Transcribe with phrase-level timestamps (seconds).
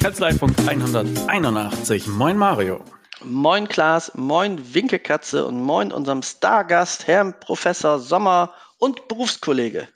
[0.00, 2.08] Kanzleifunk 181.
[2.08, 2.82] Moin Mario.
[3.22, 9.88] Moin Klaas, moin Winkelkatze und moin unserem Stargast, Herrn Professor Sommer und Berufskollege.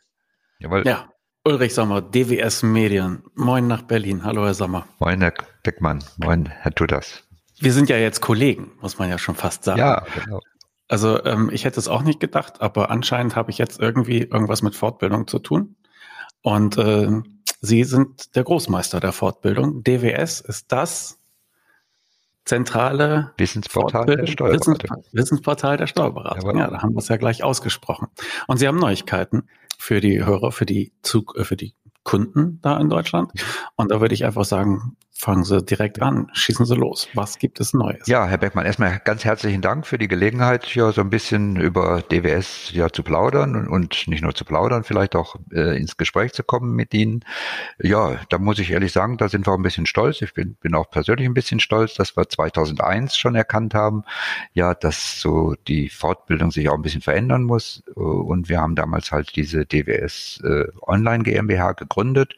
[0.59, 0.87] Jawohl.
[0.87, 1.09] Ja,
[1.45, 3.25] Ulrich Sommer, DWS Medien.
[3.35, 4.25] Moin nach Berlin.
[4.25, 4.87] Hallo Herr Sommer.
[4.99, 5.33] Moin Herr
[5.63, 6.05] Beckmann.
[6.19, 7.23] Moin Herr Tudas.
[7.59, 9.81] Wir sind ja jetzt Kollegen, muss man ja schon fast sagen.
[9.81, 10.41] Ja, genau.
[10.87, 14.61] Also ähm, ich hätte es auch nicht gedacht, aber anscheinend habe ich jetzt irgendwie irgendwas
[14.61, 15.77] mit Fortbildung zu tun.
[16.43, 17.09] Und äh,
[17.65, 19.83] Sie sind der Großmeister der Fortbildung.
[19.83, 21.19] DWS ist das
[22.45, 25.03] zentrale Wissensportal der Steuerberatung.
[25.13, 26.59] Wissensportal der Steuerberatung.
[26.59, 28.09] Ja, da haben wir es ja gleich ausgesprochen.
[28.49, 29.49] Und Sie haben Neuigkeiten
[29.79, 31.73] für die Hörer, für die Zug, für die
[32.03, 33.33] Kunden da in Deutschland.
[33.77, 37.09] Und da würde ich einfach sagen, fangen Sie direkt an, schießen Sie los.
[37.15, 38.07] Was gibt es Neues?
[38.07, 42.03] Ja, Herr Beckmann, erstmal ganz herzlichen Dank für die Gelegenheit, hier so ein bisschen über
[42.03, 46.33] DWS ja zu plaudern und, und nicht nur zu plaudern, vielleicht auch äh, ins Gespräch
[46.33, 47.25] zu kommen mit Ihnen.
[47.79, 50.21] Ja, da muss ich ehrlich sagen, da sind wir auch ein bisschen stolz.
[50.21, 54.03] Ich bin, bin auch persönlich ein bisschen stolz, dass wir 2001 schon erkannt haben,
[54.53, 57.83] ja, dass so die Fortbildung sich auch ein bisschen verändern muss.
[57.95, 62.35] Und wir haben damals halt diese DWS äh, Online GmbH gegründet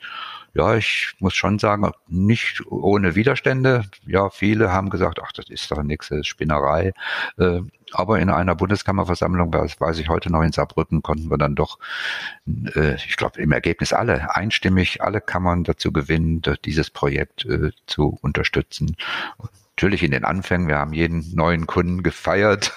[0.56, 3.84] ja, ich muss schon sagen, nicht ohne Widerstände.
[4.06, 6.92] Ja, viele haben gesagt, ach, das ist doch nichts, das ist Spinnerei.
[7.36, 7.60] Äh,
[7.92, 11.78] aber in einer Bundeskammerversammlung, das weiß ich heute noch in Saarbrücken, konnten wir dann doch,
[12.74, 18.18] äh, ich glaube, im Ergebnis alle einstimmig, alle Kammern dazu gewinnen, dieses Projekt äh, zu
[18.22, 18.96] unterstützen
[19.76, 22.72] natürlich in den Anfängen, wir haben jeden neuen Kunden gefeiert.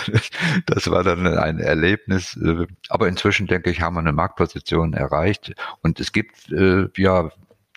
[0.66, 2.38] das war dann ein Erlebnis.
[2.42, 5.54] Äh, aber inzwischen, denke ich, haben wir eine Marktposition erreicht.
[5.82, 7.30] Und es gibt äh, ja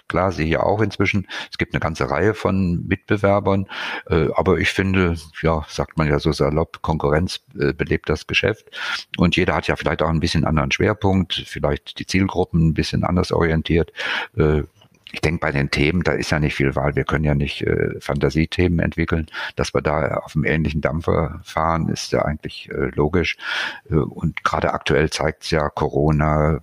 [0.08, 1.28] klar, Sie hier auch inzwischen.
[1.52, 3.68] Es gibt eine ganze Reihe von Mitbewerbern,
[4.10, 8.66] äh, aber ich finde, ja, sagt man ja so salopp, Konkurrenz belebt das Geschäft
[9.18, 13.04] und jeder hat ja vielleicht auch ein bisschen anderen Schwerpunkt, vielleicht die Zielgruppen ein bisschen
[13.04, 13.92] anders orientiert.
[15.12, 16.96] Ich denke, bei den Themen, da ist ja nicht viel Wahl.
[16.96, 19.28] Wir können ja nicht äh, Fantasiethemen entwickeln.
[19.56, 23.38] Dass wir da auf einem ähnlichen Dampfer fahren, ist ja eigentlich äh, logisch.
[23.90, 26.62] Äh, und gerade aktuell zeigt es ja Corona,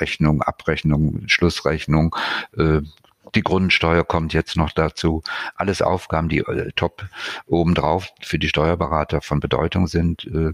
[0.00, 2.16] Rechnung, Abrechnung, Schlussrechnung,
[2.56, 2.80] äh,
[3.34, 5.22] die Grundsteuer kommt jetzt noch dazu.
[5.54, 7.06] Alles Aufgaben, die äh, top
[7.46, 10.24] obendrauf für die Steuerberater von Bedeutung sind.
[10.26, 10.52] Äh,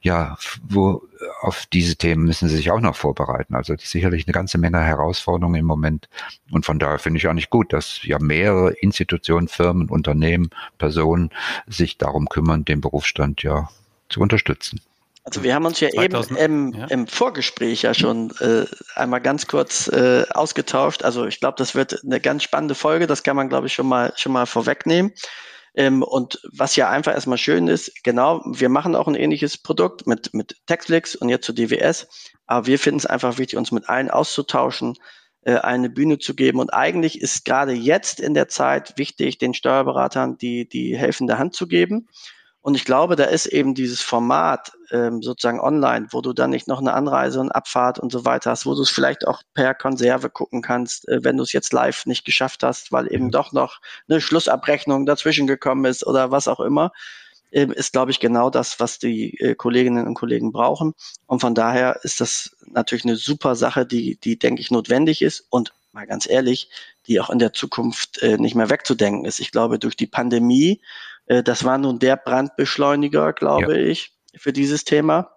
[0.00, 1.02] ja, wo
[1.40, 3.54] auf diese Themen müssen sie sich auch noch vorbereiten.
[3.54, 6.08] Also sicherlich eine ganze Menge Herausforderungen im Moment.
[6.50, 11.30] Und von daher finde ich auch nicht gut, dass ja mehrere Institutionen, Firmen, Unternehmen, Personen
[11.66, 13.68] sich darum kümmern, den Berufsstand ja
[14.08, 14.80] zu unterstützen.
[15.24, 16.86] Also wir haben uns ja 2000, eben im, ja.
[16.88, 21.02] im, Vorgespräch ja schon äh, einmal ganz kurz äh, ausgetauscht.
[21.02, 23.06] Also ich glaube, das wird eine ganz spannende Folge.
[23.06, 25.12] Das kann man, glaube ich, schon mal schon mal vorwegnehmen.
[25.74, 30.06] Ähm, und was ja einfach erstmal schön ist, genau, wir machen auch ein ähnliches Produkt
[30.06, 32.06] mit mit Textflix und jetzt zu DWS.
[32.46, 34.94] Aber wir finden es einfach wichtig, uns mit allen auszutauschen,
[35.40, 36.60] äh, eine Bühne zu geben.
[36.60, 41.54] Und eigentlich ist gerade jetzt in der Zeit wichtig, den Steuerberatern die die helfende Hand
[41.54, 42.08] zu geben.
[42.64, 46.68] Und ich glaube, da ist eben dieses Format ähm, sozusagen online, wo du dann nicht
[46.68, 49.74] noch eine Anreise und Abfahrt und so weiter hast, wo du es vielleicht auch per
[49.74, 53.30] Konserve gucken kannst, äh, wenn du es jetzt live nicht geschafft hast, weil eben mhm.
[53.32, 56.92] doch noch eine Schlussabrechnung dazwischen gekommen ist oder was auch immer,
[57.50, 60.94] äh, ist, glaube ich, genau das, was die äh, Kolleginnen und Kollegen brauchen.
[61.26, 65.44] Und von daher ist das natürlich eine super Sache, die, die denke ich, notwendig ist
[65.50, 66.70] und mal ganz ehrlich,
[67.08, 69.40] die auch in der Zukunft äh, nicht mehr wegzudenken ist.
[69.40, 70.80] Ich glaube, durch die Pandemie
[71.26, 73.86] äh, das war nun der Brandbeschleuniger, glaube ja.
[73.86, 75.30] ich, für dieses Thema.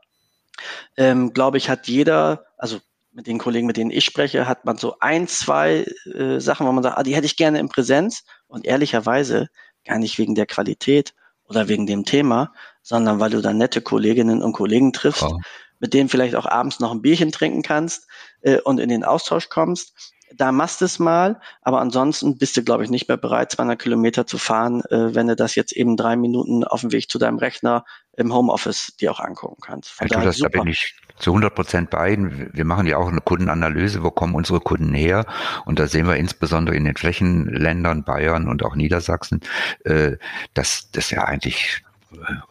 [0.95, 2.79] Ähm, glaube ich, hat jeder, also
[3.11, 6.71] mit den Kollegen, mit denen ich spreche, hat man so ein, zwei äh, Sachen, wo
[6.71, 8.23] man sagt, ah, die hätte ich gerne in Präsenz.
[8.47, 9.49] Und ehrlicherweise
[9.85, 11.13] gar nicht wegen der Qualität
[11.45, 15.39] oder wegen dem Thema, sondern weil du dann nette Kolleginnen und Kollegen triffst, oh.
[15.79, 18.07] mit denen vielleicht auch abends noch ein Bierchen trinken kannst
[18.41, 19.93] äh, und in den Austausch kommst
[20.35, 23.79] da machst du es mal, aber ansonsten bist du, glaube ich, nicht mehr bereit, 200
[23.79, 27.17] Kilometer zu fahren, äh, wenn du das jetzt eben drei Minuten auf dem Weg zu
[27.17, 27.85] deinem Rechner
[28.17, 29.91] im Homeoffice dir auch angucken kannst.
[29.91, 32.17] Von ja, das, da bin ich zu 100 Prozent bei.
[32.17, 35.25] Wir machen ja auch eine Kundenanalyse, wo kommen unsere Kunden her?
[35.66, 39.41] Und da sehen wir insbesondere in den Flächenländern Bayern und auch Niedersachsen,
[39.86, 40.18] äh,
[40.53, 41.83] dass das ja eigentlich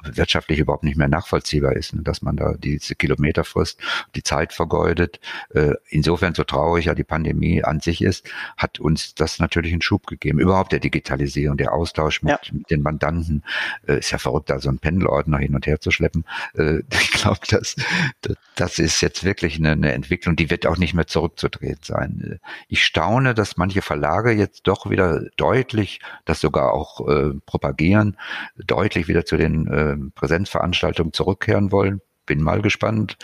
[0.04, 3.80] wirtschaftlich überhaupt nicht mehr nachvollziehbar ist, ne, dass man da diese Kilometer frisst,
[4.14, 5.20] die Zeit vergeudet.
[5.54, 9.82] Äh, insofern, so traurig ja die Pandemie an sich ist, hat uns das natürlich einen
[9.82, 10.38] Schub gegeben.
[10.38, 12.52] Überhaupt der Digitalisierung, der Austausch mit, ja.
[12.52, 13.42] mit den Mandanten,
[13.86, 16.24] äh, ist ja verrückt, da so einen Pendelordner hin und her zu schleppen.
[16.54, 17.76] Äh, ich glaube, das,
[18.54, 22.40] das ist jetzt wirklich eine, eine Entwicklung, die wird auch nicht mehr zurückzudrehen sein.
[22.68, 27.00] Ich staune, dass manche Verlage jetzt doch wieder deutlich, das sogar auch
[27.46, 28.16] propagieren,
[28.56, 32.00] deutlich wieder zu den äh, Präsenzveranstaltungen zurückkehren wollen.
[32.26, 33.16] bin mal gespannt.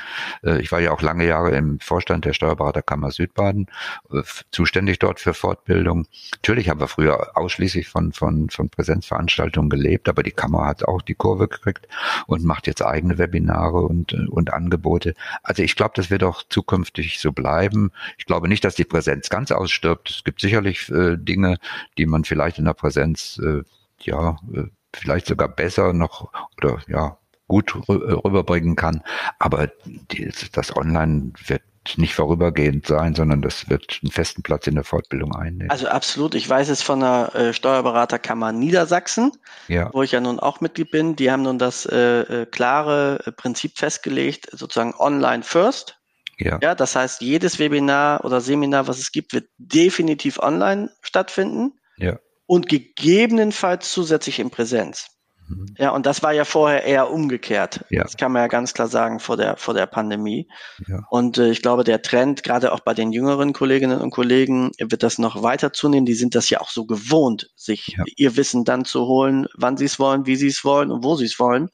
[0.45, 3.67] Äh, ich war ja auch lange Jahre im Vorstand der Steuerberaterkammer Südbaden,
[4.13, 4.23] äh,
[4.53, 6.07] zuständig dort für Fortbildung.
[6.37, 11.03] Natürlich haben wir früher ausschließlich von, von, von Präsenzveranstaltungen gelebt, aber die Kammer hat auch
[11.03, 11.89] die Kurve gekriegt
[12.27, 15.15] und macht jetzt eigene Webinare und, und Angebote.
[15.43, 17.91] Also ich glaube, das wird auch zukünftig so bleiben.
[18.19, 20.11] Ich glaube nicht, dass die Präsenz ganz ausstirbt.
[20.11, 21.59] Es gibt sicherlich äh, Dinge,
[21.99, 23.63] die man vielleicht in der Präsenz äh,
[24.01, 27.19] ja äh, vielleicht sogar besser noch oder ja
[27.49, 29.03] gut rüberbringen kann.
[29.39, 31.63] Aber die, das Online wird
[31.97, 35.71] nicht vorübergehend sein, sondern das wird einen festen Platz in der Fortbildung einnehmen.
[35.71, 36.35] Also absolut.
[36.35, 39.33] Ich weiß es von der äh, Steuerberaterkammer Niedersachsen,
[39.69, 39.91] ja.
[39.93, 41.17] wo ich ja nun auch Mitglied bin.
[41.17, 45.99] Die haben nun das äh, äh klare äh, Prinzip festgelegt, sozusagen online first.
[46.39, 46.59] Ja.
[46.63, 51.79] ja, das heißt, jedes Webinar oder Seminar, was es gibt, wird definitiv online stattfinden.
[51.99, 52.19] Ja.
[52.47, 55.13] Und gegebenenfalls zusätzlich in Präsenz.
[55.49, 55.75] Mhm.
[55.79, 57.85] Ja, und das war ja vorher eher umgekehrt.
[57.91, 58.03] Ja.
[58.03, 60.49] Das kann man ja ganz klar sagen vor der, vor der Pandemie.
[60.87, 61.05] Ja.
[61.11, 65.03] Und äh, ich glaube, der Trend, gerade auch bei den jüngeren Kolleginnen und Kollegen, wird
[65.03, 66.07] das noch weiter zunehmen.
[66.07, 68.05] Die sind das ja auch so gewohnt, sich ja.
[68.17, 71.17] ihr Wissen dann zu holen, wann sie es wollen, wie sie es wollen und wo
[71.17, 71.71] sie es wollen.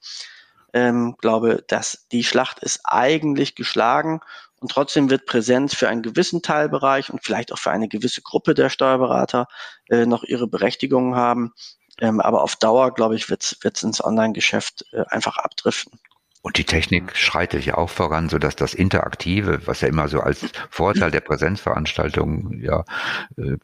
[0.75, 4.21] Ähm, glaube, dass die Schlacht ist eigentlich geschlagen
[4.61, 8.55] und trotzdem wird Präsenz für einen gewissen Teilbereich und vielleicht auch für eine gewisse Gruppe
[8.55, 9.47] der Steuerberater
[9.89, 11.53] äh, noch ihre Berechtigung haben.
[12.01, 15.99] Ähm, aber auf Dauer, glaube ich, wird es ins Online-Geschäft äh, einfach abdriften.
[16.49, 20.21] Und die Technik schreitet ja auch voran, so dass das Interaktive, was ja immer so
[20.21, 22.87] als Vorteil der Präsenzveranstaltungen ja
[23.37, 23.59] äh,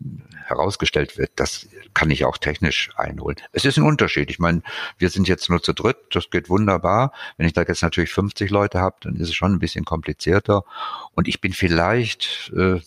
[0.44, 3.36] herausgestellt wird, das kann ich auch technisch einholen.
[3.52, 4.28] Es ist ein Unterschied.
[4.28, 4.60] Ich meine,
[4.98, 7.12] wir sind jetzt nur zu dritt, das geht wunderbar.
[7.38, 10.62] Wenn ich da jetzt natürlich 50 Leute habe, dann ist es schon ein bisschen komplizierter.
[11.14, 12.80] Und ich bin vielleicht äh,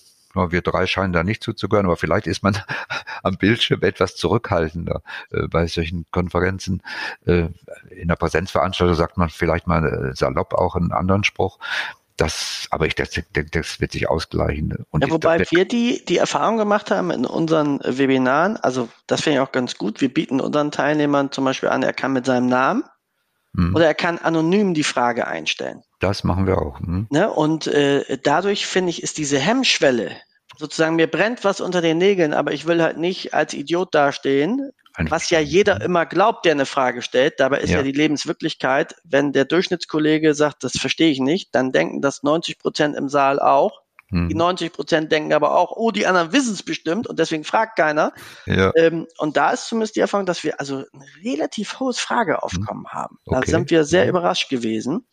[0.51, 2.57] wir drei scheinen da nicht zuzugehören, aber vielleicht ist man
[3.23, 5.01] am Bildschirm etwas zurückhaltender
[5.31, 6.81] äh, bei solchen Konferenzen.
[7.25, 7.49] Äh,
[7.89, 11.59] in der Präsenzveranstaltung sagt man vielleicht mal äh, salopp auch einen anderen Spruch.
[12.17, 14.73] Das, aber ich denke, das wird sich ausgleichen.
[14.89, 19.37] Und ja, wobei wir die, die Erfahrung gemacht haben in unseren Webinaren, also das finde
[19.37, 20.01] ich auch ganz gut.
[20.01, 22.83] Wir bieten unseren Teilnehmern zum Beispiel an, er kann mit seinem Namen
[23.55, 23.75] hm.
[23.75, 25.83] oder er kann anonym die Frage einstellen.
[25.99, 26.79] Das machen wir auch.
[26.79, 27.07] Hm.
[27.11, 27.29] Ne?
[27.29, 30.11] Und äh, dadurch finde ich, ist diese Hemmschwelle,
[30.55, 34.71] sozusagen mir brennt was unter den Nägeln, aber ich will halt nicht als Idiot dastehen,
[34.97, 37.39] was ja jeder immer glaubt, der eine Frage stellt.
[37.39, 37.77] Dabei ist ja.
[37.77, 37.83] ja.
[37.83, 42.95] die Lebenswirklichkeit, wenn der Durchschnittskollege sagt, das verstehe ich nicht, dann denken das 90 Prozent
[42.95, 43.81] im Saal auch.
[44.09, 44.73] Die 90 hm.
[44.73, 48.13] Prozent denken aber auch, oh, die anderen wissen es bestimmt und deswegen fragt keiner.
[48.45, 48.71] Ja.
[48.77, 52.93] Ähm, und da ist zumindest die Erfahrung, dass wir also ein relativ hohes Frageaufkommen hm.
[52.93, 53.19] haben.
[53.25, 53.51] Da okay.
[53.51, 55.05] sind wir sehr überrascht gewesen,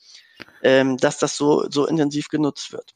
[0.62, 2.94] ähm, dass das so, so intensiv genutzt wird.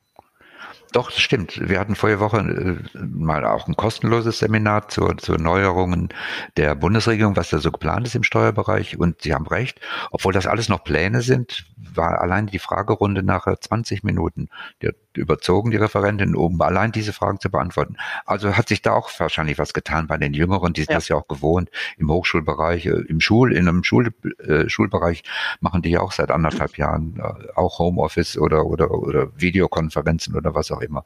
[0.92, 1.68] Doch, das stimmt.
[1.68, 6.08] Wir hatten vorige Woche äh, mal auch ein kostenloses Seminar zu, zu Neuerungen
[6.56, 8.98] der Bundesregierung, was da so geplant ist im Steuerbereich.
[8.98, 9.80] Und Sie haben recht,
[10.10, 14.48] obwohl das alles noch Pläne sind, war allein die Fragerunde nachher 20 Minuten.
[14.80, 17.96] Die hat überzogen, die Referentin, um allein diese Fragen zu beantworten.
[18.24, 20.96] Also hat sich da auch wahrscheinlich was getan bei den Jüngeren, die sind ja.
[20.96, 21.70] das ja auch gewohnt.
[21.98, 25.22] Im Hochschulbereich, äh, im Schul, in einem Schul, äh, Schulbereich
[25.60, 30.54] machen die ja auch seit anderthalb Jahren äh, auch Homeoffice oder, oder, oder Videokonferenzen oder
[30.54, 31.04] was auch immer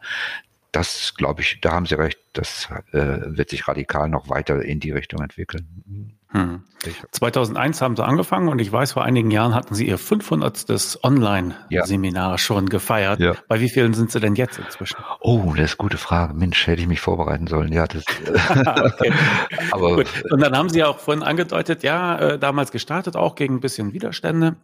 [0.73, 4.81] das glaube ich, da haben Sie recht, das äh, wird sich radikal noch weiter in
[4.81, 6.15] die Richtung entwickeln.
[6.29, 6.65] Hm.
[7.11, 10.99] 2001 haben Sie angefangen und ich weiß, vor einigen Jahren hatten Sie Ihr 500.
[11.03, 12.39] Online-Seminar ja.
[12.39, 13.21] schon gefeiert.
[13.21, 13.35] Ja.
[13.49, 14.97] Bei wie vielen sind Sie denn jetzt inzwischen?
[15.21, 16.33] Oh, das ist eine gute Frage.
[16.33, 17.71] Mensch, hätte ich mich vorbereiten sollen.
[17.71, 18.05] Ja, das.
[19.73, 20.25] Aber Gut.
[20.31, 23.93] Und dann haben Sie auch vorhin angedeutet, ja, äh, damals gestartet, auch gegen ein bisschen
[23.93, 24.57] Widerstände.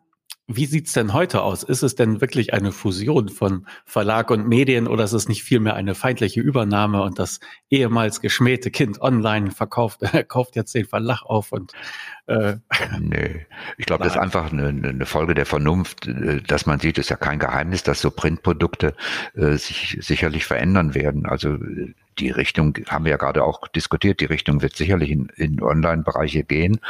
[0.50, 1.62] Wie sieht's denn heute aus?
[1.62, 5.74] Ist es denn wirklich eine Fusion von Verlag und Medien oder ist es nicht vielmehr
[5.74, 11.52] eine feindliche Übernahme und das ehemals geschmähte Kind online verkauft, kauft jetzt den Verlag auf
[11.52, 11.74] und
[12.28, 12.56] äh,
[12.98, 16.96] Nee, ich glaube, das ist einfach eine, eine, Folge der Vernunft, äh, dass man sieht,
[16.96, 18.94] ist ja kein Geheimnis, dass so Printprodukte
[19.34, 21.26] äh, sich sicherlich verändern werden.
[21.26, 21.58] Also
[22.18, 26.44] die Richtung haben wir ja gerade auch diskutiert, die Richtung wird sicherlich in, in Online-Bereiche
[26.44, 26.80] gehen.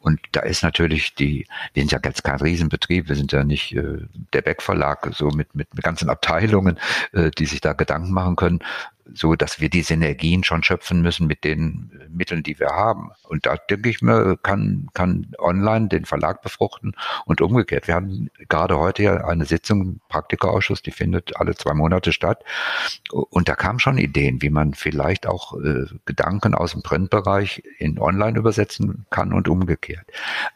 [0.00, 3.74] Und da ist natürlich die, wir sind ja jetzt kein Riesenbetrieb, wir sind ja nicht
[3.74, 3.98] äh,
[4.32, 6.78] der Beck-Verlag, so mit, mit, ganzen Abteilungen,
[7.12, 8.60] äh, die sich da Gedanken machen können
[9.14, 13.10] so dass wir die Synergien schon schöpfen müssen mit den Mitteln, die wir haben.
[13.28, 16.94] Und da denke ich mir, kann, kann online den Verlag befruchten
[17.24, 17.86] und umgekehrt.
[17.86, 22.44] Wir haben gerade heute ja eine Sitzung im Praktikerausschuss, die findet alle zwei Monate statt.
[23.10, 27.98] Und da kamen schon Ideen, wie man vielleicht auch äh, Gedanken aus dem Printbereich in
[27.98, 30.06] online übersetzen kann und umgekehrt.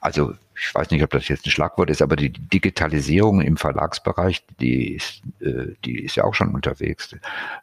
[0.01, 4.45] Also ich weiß nicht, ob das jetzt ein Schlagwort ist, aber die Digitalisierung im Verlagsbereich,
[4.61, 7.17] die ist, äh, die ist ja auch schon unterwegs.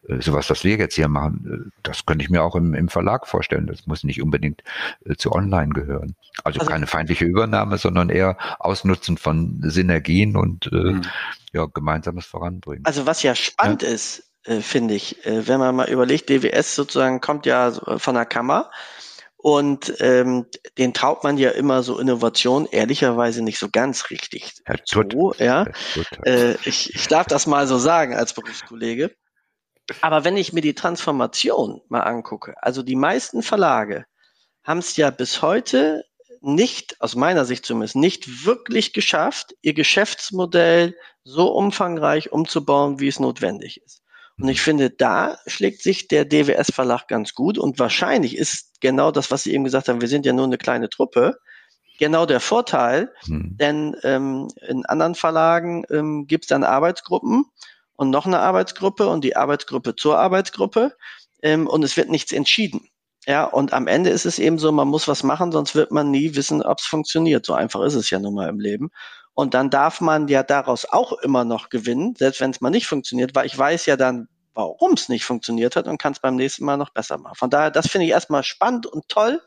[0.08, 2.90] Äh, sowas, was wir jetzt hier machen, äh, das könnte ich mir auch im, im
[2.90, 3.68] Verlag vorstellen.
[3.68, 4.64] Das muss nicht unbedingt
[5.06, 6.16] äh, zu online gehören.
[6.44, 11.02] Also, also, keine feindliche Übernahme, sondern eher Ausnutzen von Synergien und äh, mhm.
[11.54, 12.86] ja, gemeinsames Voranbringen.
[12.86, 13.90] Also was ja spannend ja.
[13.90, 18.72] ist, äh, finde ich, wenn man mal überlegt, DWS sozusagen kommt ja von der Kammer
[19.38, 24.84] und ähm, den traut man ja immer so Innovation ehrlicherweise nicht so ganz richtig Herr
[24.84, 25.34] zu.
[25.38, 25.68] Ja?
[26.26, 29.16] Äh, ich, ich darf das mal so sagen als Berufskollege.
[30.02, 34.06] Aber wenn ich mir die Transformation mal angucke, also die meisten Verlage
[34.64, 36.04] haben es ja bis heute
[36.42, 43.20] nicht, aus meiner Sicht zumindest, nicht wirklich geschafft, ihr Geschäftsmodell so umfangreich umzubauen, wie es
[43.20, 43.97] notwendig ist.
[44.40, 49.32] Und ich finde, da schlägt sich der DWS-Verlag ganz gut und wahrscheinlich ist genau das,
[49.32, 51.40] was Sie eben gesagt haben, wir sind ja nur eine kleine Truppe,
[51.98, 53.58] genau der Vorteil, hm.
[53.58, 57.46] denn ähm, in anderen Verlagen ähm, gibt es dann Arbeitsgruppen
[57.96, 60.96] und noch eine Arbeitsgruppe und die Arbeitsgruppe zur Arbeitsgruppe
[61.42, 62.88] ähm, und es wird nichts entschieden.
[63.26, 66.12] Ja, und am Ende ist es eben so, man muss was machen, sonst wird man
[66.12, 67.46] nie wissen, ob es funktioniert.
[67.46, 68.90] So einfach ist es ja nun mal im Leben.
[69.40, 72.88] Und dann darf man ja daraus auch immer noch gewinnen, selbst wenn es mal nicht
[72.88, 76.36] funktioniert, weil ich weiß ja dann, warum es nicht funktioniert hat und kann es beim
[76.36, 77.36] nächsten Mal noch besser machen.
[77.36, 79.40] Von daher, das finde ich erstmal spannend und toll.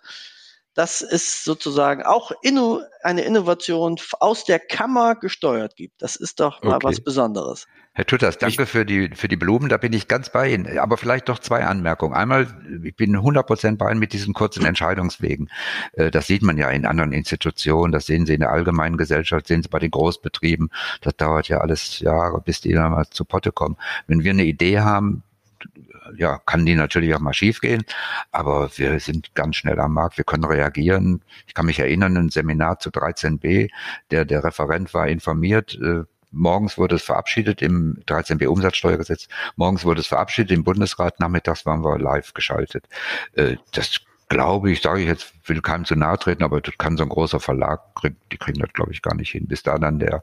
[0.74, 6.00] Dass es sozusagen auch inno, eine Innovation aus der Kammer gesteuert gibt.
[6.02, 6.86] Das ist doch mal okay.
[6.86, 7.66] was Besonderes.
[7.92, 10.78] Herr Tutters, danke für die, für die Blumen, da bin ich ganz bei Ihnen.
[10.78, 12.14] Aber vielleicht doch zwei Anmerkungen.
[12.14, 12.46] Einmal,
[12.84, 15.50] ich bin 100 Prozent bei Ihnen mit diesen kurzen Entscheidungswegen.
[15.94, 19.48] Äh, das sieht man ja in anderen Institutionen, das sehen Sie in der allgemeinen Gesellschaft,
[19.48, 20.70] sehen Sie bei den Großbetrieben.
[21.00, 23.76] Das dauert ja alles Jahre, bis die dann mal zu Potte kommen.
[24.06, 25.24] Wenn wir eine Idee haben,
[26.16, 27.84] ja, kann die natürlich auch mal schiefgehen,
[28.32, 31.22] aber wir sind ganz schnell am Markt, wir können reagieren.
[31.46, 33.70] Ich kann mich erinnern, ein Seminar zu 13b,
[34.10, 39.26] der, der Referent war informiert, äh, Morgens wurde es verabschiedet im 13b Umsatzsteuergesetz.
[39.56, 41.18] Morgens wurde es verabschiedet im Bundesrat.
[41.18, 42.86] Nachmittags waren wir live geschaltet.
[43.34, 46.96] Äh, das glaube ich, sage ich jetzt, will keinem zu nahe treten, aber das kann
[46.96, 47.80] so ein großer Verlag,
[48.30, 49.48] die kriegen das, glaube ich, gar nicht hin.
[49.48, 50.22] Bis da dann der,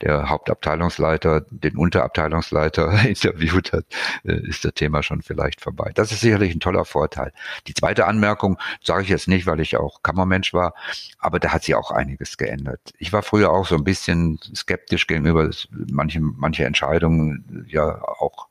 [0.00, 3.84] der Hauptabteilungsleiter den Unterabteilungsleiter interviewt hat,
[4.24, 5.90] äh, ist das Thema schon vielleicht vorbei.
[5.94, 7.32] Das ist sicherlich ein toller Vorteil.
[7.66, 10.74] Die zweite Anmerkung sage ich jetzt nicht, weil ich auch Kammermensch war,
[11.18, 12.80] aber da hat sich auch einiges geändert.
[12.98, 15.50] Ich war früher auch so ein bisschen skeptisch gegenüber
[15.90, 18.46] manche, manche Entscheidungen, ja auch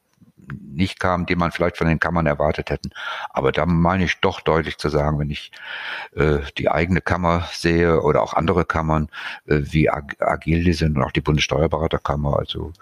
[0.48, 2.92] nicht kam, die man vielleicht von den Kammern erwartet hätten.
[3.30, 5.52] Aber da meine ich doch deutlich zu sagen, wenn ich
[6.16, 9.10] äh, die eigene Kammer sehe oder auch andere Kammern,
[9.48, 12.74] äh, wie ag agil die sind und auch die Bundessteuerberaterkammer, also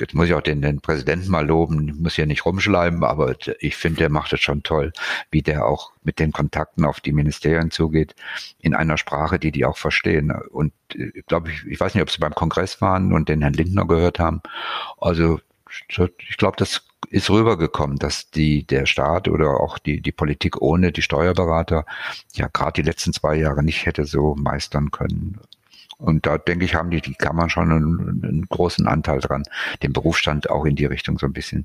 [0.00, 3.34] jetzt muss ich auch den, den Präsidenten mal loben, ich muss hier nicht rumschleimen, aber
[3.60, 4.92] ich finde, der macht es schon toll,
[5.30, 8.14] wie der auch mit den Kontakten auf die Ministerien zugeht,
[8.60, 10.30] in einer Sprache, die die auch verstehen.
[10.50, 13.42] Und ich äh, glaube, ich, ich weiß nicht, ob Sie beim Kongress waren und den
[13.42, 14.42] Herrn Lindner gehört haben.
[15.00, 15.40] Also
[15.88, 20.92] ich glaube, das ist rübergekommen, dass die, der Staat oder auch die, die Politik ohne
[20.92, 21.84] die Steuerberater
[22.34, 25.40] ja gerade die letzten zwei Jahre nicht hätte so meistern können.
[25.98, 29.44] Und da denke ich, haben die, die Kammern schon einen, einen großen Anteil dran,
[29.82, 31.64] den Berufsstand auch in die Richtung so ein bisschen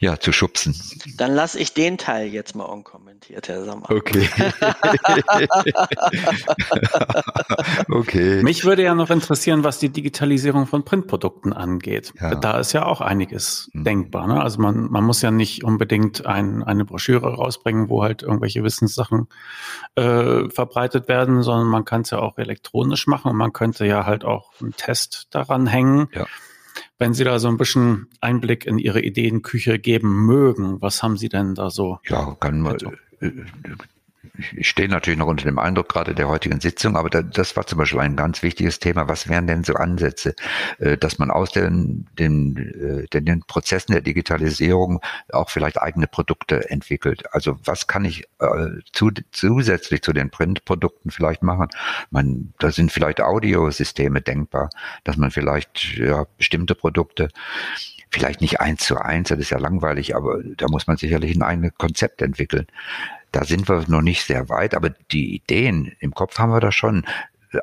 [0.00, 0.76] ja, zu schubsen.
[1.16, 3.90] Dann lasse ich den Teil jetzt mal unkommentiert, Herr Sommer.
[3.90, 4.28] Okay.
[7.90, 8.42] okay.
[8.44, 12.12] Mich würde ja noch interessieren, was die Digitalisierung von Printprodukten angeht.
[12.20, 12.36] Ja.
[12.36, 13.82] Da ist ja auch einiges mhm.
[13.82, 14.28] denkbar.
[14.28, 14.40] Ne?
[14.40, 19.26] Also man, man muss ja nicht unbedingt ein, eine Broschüre rausbringen, wo halt irgendwelche Wissenssachen
[19.96, 24.06] äh, verbreitet werden, sondern man kann es ja auch elektronisch machen und man könnte ja
[24.06, 26.06] halt auch einen Test daran hängen.
[26.14, 26.26] Ja
[26.98, 31.28] wenn Sie da so ein bisschen Einblick in Ihre Ideenküche geben mögen, was haben Sie
[31.28, 31.98] denn da so?
[32.08, 32.76] Ja, kann man,
[34.56, 37.78] ich stehe natürlich noch unter dem Eindruck gerade der heutigen Sitzung, aber das war zum
[37.78, 39.08] Beispiel ein ganz wichtiges Thema.
[39.08, 40.34] Was wären denn so Ansätze,
[40.78, 45.00] äh, dass man aus den, den, äh, den, den Prozessen der Digitalisierung
[45.32, 47.24] auch vielleicht eigene Produkte entwickelt?
[47.32, 51.68] Also was kann ich äh, zu, zusätzlich zu den Printprodukten vielleicht machen?
[52.10, 54.70] Man, da sind vielleicht Audiosysteme denkbar,
[55.04, 57.28] dass man vielleicht ja, bestimmte Produkte
[58.10, 61.42] vielleicht nicht eins zu eins, das ist ja langweilig, aber da muss man sicherlich ein
[61.42, 62.66] eigenes Konzept entwickeln.
[63.32, 66.72] Da sind wir noch nicht sehr weit, aber die Ideen im Kopf haben wir da
[66.72, 67.04] schon.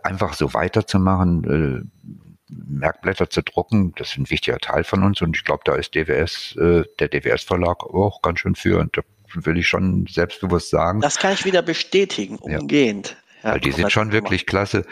[0.04, 2.16] Einfach so weiterzumachen, äh,
[2.50, 5.96] Merkblätter zu drucken, das ist ein wichtiger Teil von uns und ich glaube, da ist
[5.96, 8.98] DWS, äh, der DWS-Verlag auch ganz schön führend.
[8.98, 9.02] Da
[9.34, 11.02] will ich schon selbstbewusst sagen.
[11.02, 13.18] Das kann ich wieder bestätigen, umgehend.
[13.44, 14.86] Ja, weil die sind schon wirklich klasse.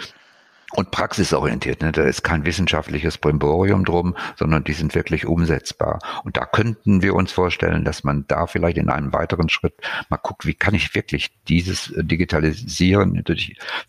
[0.75, 1.81] Und praxisorientiert.
[1.81, 1.91] Ne?
[1.91, 5.99] Da ist kein wissenschaftliches Brimborium drum, sondern die sind wirklich umsetzbar.
[6.23, 9.75] Und da könnten wir uns vorstellen, dass man da vielleicht in einem weiteren Schritt
[10.09, 13.23] mal guckt, wie kann ich wirklich dieses äh, digitalisieren.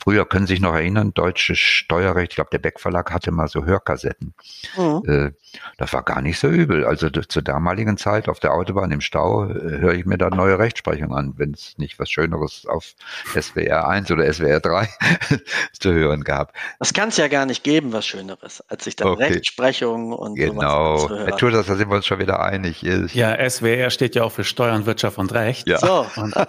[0.02, 3.48] Früher können Sie sich noch erinnern, deutsches Steuerrecht, ich glaube, der Beck Verlag hatte mal
[3.48, 4.34] so Hörkassetten.
[4.76, 5.02] Mhm.
[5.06, 5.30] Äh,
[5.78, 6.84] das war gar nicht so übel.
[6.84, 10.58] Also zur damaligen Zeit auf der Autobahn im Stau äh, höre ich mir da neue
[10.58, 12.94] Rechtsprechung an, wenn es nicht was Schöneres auf
[13.38, 14.88] SWR 1 oder SWR 3
[15.78, 16.52] zu hören gab.
[16.78, 19.24] Das kann es ja gar nicht geben, was Schöneres, als sich dann okay.
[19.24, 20.98] Rechtsprechung und genau.
[20.98, 21.36] sowas Genau.
[21.36, 22.82] Tudor, da sind wir uns schon wieder einig.
[22.82, 25.68] Ja, SWR steht ja auch für Steuern, Wirtschaft und Recht.
[25.68, 25.78] Ja.
[25.78, 26.34] So, und,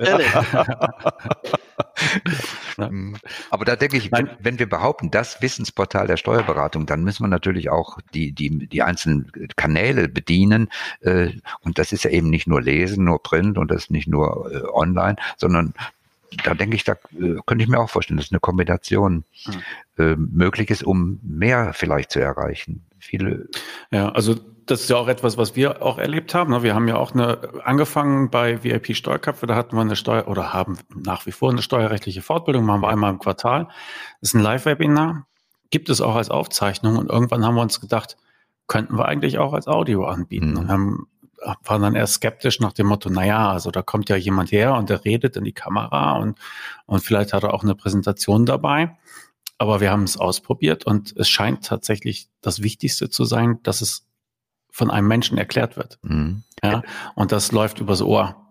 [3.50, 7.28] Aber da denke ich, wenn, wenn, wir behaupten, das Wissensportal der Steuerberatung, dann müssen wir
[7.28, 10.70] natürlich auch die, die, die einzelnen Kanäle bedienen.
[11.02, 14.08] Äh, und das ist ja eben nicht nur Lesen, nur Print und das ist nicht
[14.08, 15.74] nur äh, online, sondern
[16.44, 19.62] da denke ich, da äh, könnte ich mir auch vorstellen, dass eine Kombination hm.
[19.98, 22.86] äh, möglich ist, um mehr vielleicht zu erreichen.
[23.00, 23.48] Viele.
[23.92, 26.52] Ja, also das ist ja auch etwas, was wir auch erlebt haben.
[26.52, 26.64] Ne?
[26.64, 30.54] Wir haben ja auch eine, angefangen bei VIP Steuerköpfe, da hatten wir eine Steuer oder
[30.54, 33.68] haben nach wie vor eine steuerrechtliche Fortbildung, machen wir einmal im Quartal.
[34.22, 35.28] Das ist ein Live-Webinar,
[35.70, 38.18] gibt es auch als Aufzeichnung und irgendwann haben wir uns gedacht,
[38.68, 40.58] könnten wir eigentlich auch als Audio anbieten mhm.
[40.58, 41.08] und haben
[41.64, 44.90] waren dann erst skeptisch nach dem Motto, naja, also da kommt ja jemand her und
[44.90, 46.38] der redet in die Kamera und,
[46.86, 48.98] und vielleicht hat er auch eine Präsentation dabei.
[49.58, 54.06] Aber wir haben es ausprobiert und es scheint tatsächlich das Wichtigste zu sein, dass es
[54.70, 55.98] von einem Menschen erklärt wird.
[56.02, 56.44] Mhm.
[56.62, 56.84] Ja,
[57.16, 58.45] und das läuft übers Ohr.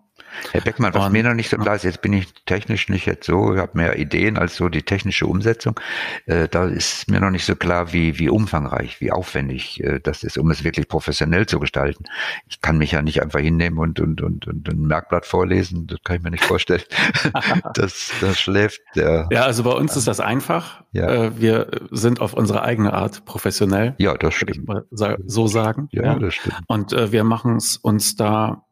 [0.53, 3.07] Herr Beckmann, was und, mir noch nicht so klar ist, jetzt bin ich technisch nicht
[3.07, 5.79] jetzt so, ich habe mehr Ideen als so die technische Umsetzung.
[6.27, 10.23] Äh, da ist mir noch nicht so klar, wie, wie umfangreich, wie aufwendig äh, das
[10.23, 12.05] ist, um es wirklich professionell zu gestalten.
[12.49, 15.99] Ich kann mich ja nicht einfach hinnehmen und, und, und, und ein Merkblatt vorlesen, das
[16.05, 16.83] kann ich mir nicht vorstellen.
[17.75, 19.29] das, das schläft der.
[19.31, 20.83] Ja, also bei uns ist das einfach.
[20.93, 21.09] Ja.
[21.09, 23.95] Äh, wir sind auf unsere eigene Art professionell.
[23.99, 24.57] Ja, das stimmt.
[24.57, 25.89] Ich mal so sagen.
[25.93, 26.19] Ja, ja.
[26.19, 26.61] das stimmt.
[26.67, 28.65] Und äh, wir machen es uns da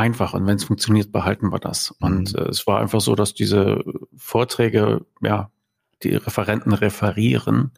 [0.00, 1.94] einfach und wenn es funktioniert, behalten wir das.
[2.00, 2.06] Mhm.
[2.06, 3.84] Und äh, es war einfach so, dass diese
[4.16, 5.50] Vorträge, ja,
[6.02, 7.72] die Referenten referieren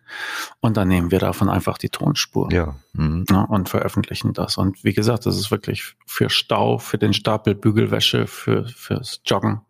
[0.61, 2.77] und dann nehmen wir davon einfach die Tonspur ja.
[2.93, 3.25] Mhm.
[3.29, 3.43] ja.
[3.43, 4.57] und veröffentlichen das.
[4.57, 9.63] Und wie gesagt, das ist wirklich für Stau, für den Stapel Bügelwäsche, für fürs Joggen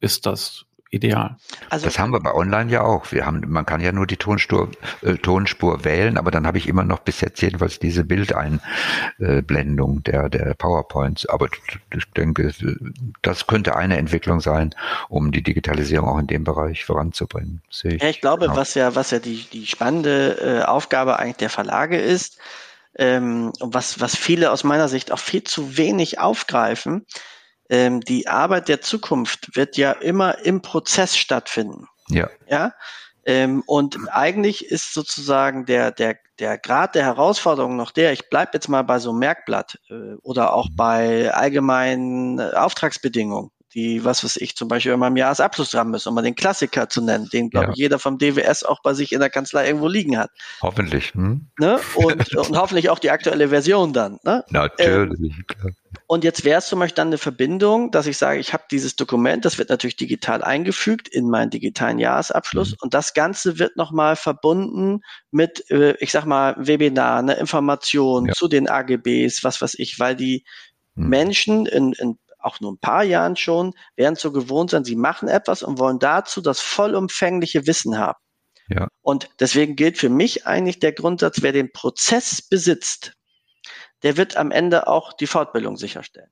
[0.00, 1.36] ist das ideal.
[1.70, 3.10] Also, das haben wir bei Online ja auch.
[3.12, 4.68] Wir haben, man kann ja nur die Tonspur,
[5.02, 10.28] äh, Tonspur wählen, aber dann habe ich immer noch bis jetzt jedenfalls diese Bildeinblendung der,
[10.28, 11.26] der PowerPoints.
[11.26, 11.48] Aber
[11.94, 12.52] ich denke,
[13.22, 14.74] das könnte eine Entwicklung sein,
[15.08, 17.62] um die Digitalisierung auch in dem Bereich voranzubringen.
[17.70, 18.56] Ich ja, ich glaube, genau.
[18.56, 22.38] was ja, was ja die, die spannende äh, Aufgabe eigentlich der Verlage ist,
[22.96, 27.06] ähm, und was, was viele aus meiner Sicht auch viel zu wenig aufgreifen,
[27.70, 31.86] ähm, die Arbeit der Zukunft wird ja immer im Prozess stattfinden.
[32.08, 32.28] Ja.
[32.48, 32.74] Ja.
[33.24, 38.52] Ähm, und eigentlich ist sozusagen der, der, der Grad der Herausforderung noch der, ich bleibe
[38.54, 44.24] jetzt mal bei so einem Merkblatt äh, oder auch bei allgemeinen äh, Auftragsbedingungen, die, was
[44.24, 47.28] weiß ich, zum Beispiel immer im Jahresabschluss dran müssen, um mal den Klassiker zu nennen,
[47.32, 47.72] den, glaube ja.
[47.72, 50.30] ich, jeder vom DWS auch bei sich in der Kanzlei irgendwo liegen hat.
[50.60, 51.14] Hoffentlich.
[51.14, 51.48] Hm?
[51.58, 51.80] Ne?
[51.94, 54.18] Und, und hoffentlich auch die aktuelle Version dann.
[54.24, 54.44] Ne?
[54.50, 55.72] Natürlich, ähm, klar.
[56.06, 58.96] Und jetzt wäre es zum Beispiel dann eine Verbindung, dass ich sage, ich habe dieses
[58.96, 62.76] Dokument, das wird natürlich digital eingefügt in meinen digitalen Jahresabschluss mhm.
[62.80, 68.32] und das Ganze wird nochmal verbunden mit, äh, ich sag mal, Webinar, eine Information ja.
[68.32, 70.44] zu den AGBs, was weiß ich, weil die
[70.94, 71.08] mhm.
[71.08, 75.28] Menschen in, in auch nur ein paar Jahren schon, werden so gewohnt sein, sie machen
[75.28, 78.18] etwas und wollen dazu das vollumfängliche Wissen haben.
[78.68, 78.88] Ja.
[79.02, 83.14] Und deswegen gilt für mich eigentlich der Grundsatz, wer den Prozess besitzt,
[84.02, 86.30] der wird am Ende auch die Fortbildung sicherstellen.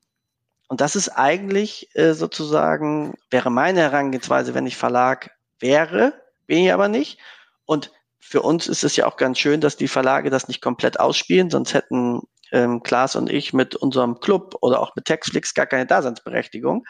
[0.67, 6.13] Und das ist eigentlich äh, sozusagen, wäre meine Herangehensweise, wenn ich Verlag wäre,
[6.45, 7.19] bin ich aber nicht.
[7.65, 10.99] Und für uns ist es ja auch ganz schön, dass die Verlage das nicht komplett
[10.99, 15.65] ausspielen, sonst hätten ähm, Klaas und ich mit unserem Club oder auch mit Textflix gar
[15.65, 16.85] keine Daseinsberechtigung.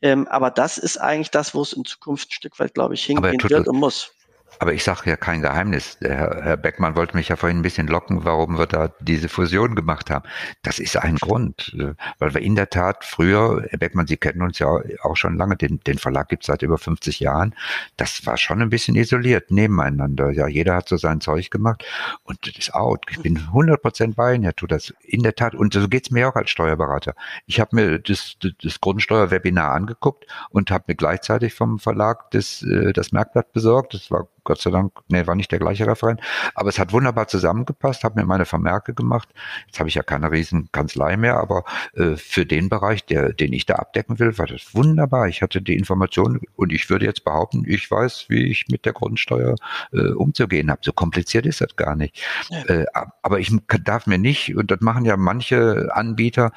[0.00, 3.04] Ähm, aber das ist eigentlich das, wo es in Zukunft ein Stück weit, glaube ich,
[3.04, 4.12] hingehen wird und muss.
[4.58, 5.98] Aber ich sage ja kein Geheimnis.
[6.00, 9.74] Herr, Herr Beckmann wollte mich ja vorhin ein bisschen locken, warum wir da diese Fusion
[9.74, 10.28] gemacht haben.
[10.62, 14.42] Das ist ein Grund, äh, weil wir in der Tat früher, Herr Beckmann, Sie kennen
[14.42, 14.68] uns ja
[15.02, 17.54] auch schon lange, den, den Verlag gibt es seit über 50 Jahren.
[17.96, 20.30] Das war schon ein bisschen isoliert nebeneinander.
[20.30, 21.84] Ja, jeder hat so sein Zeug gemacht
[22.24, 23.06] und das ist out.
[23.10, 25.54] Ich bin 100 Prozent bei Ihnen, Herr Tu, das in der Tat.
[25.54, 27.14] Und so geht's mir auch als Steuerberater.
[27.46, 32.92] Ich habe mir das, das Grundsteuerwebinar angeguckt und habe mir gleichzeitig vom Verlag das, äh,
[32.92, 33.94] das Merkblatt besorgt.
[33.94, 36.22] Das war Gott sei Dank, nee, war nicht der gleiche Referent,
[36.54, 39.28] aber es hat wunderbar zusammengepasst, habe mir meine Vermerke gemacht.
[39.66, 43.52] Jetzt habe ich ja keine riesen Kanzlei mehr, aber äh, für den Bereich, der, den
[43.52, 45.28] ich da abdecken will, war das wunderbar.
[45.28, 48.94] Ich hatte die Informationen und ich würde jetzt behaupten, ich weiß, wie ich mit der
[48.94, 49.54] Grundsteuer
[49.92, 50.80] äh, umzugehen habe.
[50.82, 52.26] So kompliziert ist das gar nicht.
[52.68, 52.86] Äh,
[53.20, 56.52] aber ich darf mir nicht, und das machen ja manche Anbieter,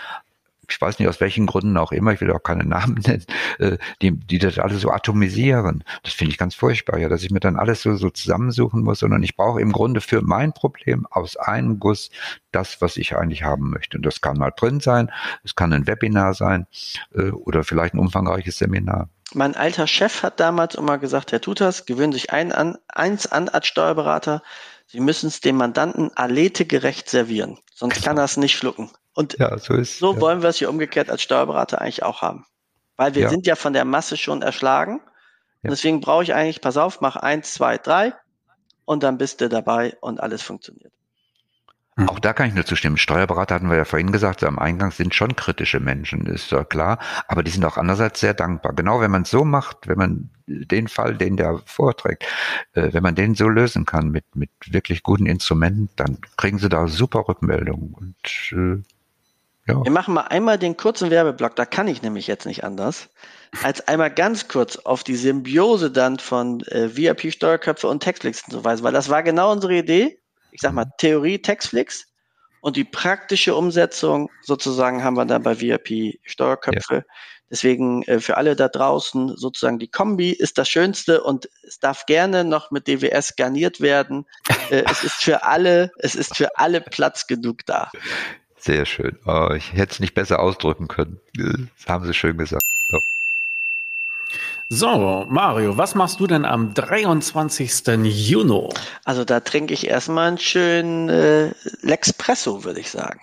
[0.72, 3.26] ich weiß nicht aus welchen Gründen auch immer, ich will auch keine Namen nennen,
[3.60, 5.84] äh, die, die das alles so atomisieren.
[6.04, 9.00] Das finde ich ganz furchtbar, ja, dass ich mir dann alles so, so zusammensuchen muss,
[9.00, 12.10] sondern ich brauche im Grunde für mein Problem aus einem Guss
[12.52, 13.98] das, was ich eigentlich haben möchte.
[13.98, 15.12] Und das kann mal drin sein,
[15.44, 16.68] es kann ein Webinar sein
[17.14, 19.10] äh, oder vielleicht ein umfangreiches Seminar.
[19.34, 23.48] Mein alter Chef hat damals immer gesagt, Herr Tutas, gewöhnen sich ein an, eins an
[23.48, 24.42] als Steuerberater,
[24.92, 28.08] Sie müssen es dem Mandanten aletegerecht servieren, sonst Klar.
[28.08, 28.92] kann er es nicht schlucken.
[29.14, 30.22] Und ja, so, ist, so ja.
[30.22, 32.46] wollen wir es hier umgekehrt als Steuerberater eigentlich auch haben.
[32.98, 33.30] Weil wir ja.
[33.30, 35.02] sind ja von der Masse schon erschlagen.
[35.64, 38.14] Und deswegen brauche ich eigentlich, pass auf, mach eins, zwei, drei
[38.86, 40.92] und dann bist du dabei und alles funktioniert.
[41.98, 42.10] Hm.
[42.10, 42.98] Auch da kann ich nur zustimmen.
[42.98, 47.00] Steuerberater hatten wir ja vorhin gesagt, am Eingang sind schon kritische Menschen, ist ja klar.
[47.28, 48.74] Aber die sind auch andererseits sehr dankbar.
[48.74, 52.26] Genau, wenn man es so macht, wenn man den Fall, den der vorträgt,
[52.74, 56.70] äh, wenn man den so lösen kann mit, mit wirklich guten Instrumenten, dann kriegen sie
[56.70, 57.94] da super Rückmeldungen.
[57.94, 58.84] Und äh,
[59.72, 59.84] ja.
[59.84, 63.10] Wir machen mal einmal den kurzen Werbeblock, da kann ich nämlich jetzt nicht anders,
[63.64, 68.84] als einmal ganz kurz auf die Symbiose dann von äh, VIP-Steuerköpfe und Textflix zu weisen,
[68.84, 70.20] weil das war genau unsere Idee.
[70.52, 72.08] Ich sag mal Theorie Textflix
[72.62, 76.96] und die praktische Umsetzung sozusagen haben wir dann bei VIP-Steuerköpfe.
[76.96, 77.04] Ja.
[77.52, 82.06] Deswegen äh, für alle da draußen sozusagen die Kombi ist das Schönste und es darf
[82.06, 84.26] gerne noch mit DWS garniert werden.
[84.70, 87.92] äh, es ist für alle, es ist für alle Platz genug da.
[88.62, 89.18] Sehr schön.
[89.26, 91.20] Oh, ich hätte es nicht besser ausdrücken können.
[91.36, 92.62] Das haben Sie schön gesagt.
[92.90, 93.00] So.
[94.70, 97.88] So, Mario, was machst du denn am 23.
[98.06, 98.70] Juni?
[99.04, 103.20] Also da trinke ich erstmal einen schönen äh, Lexpresso, würde ich sagen.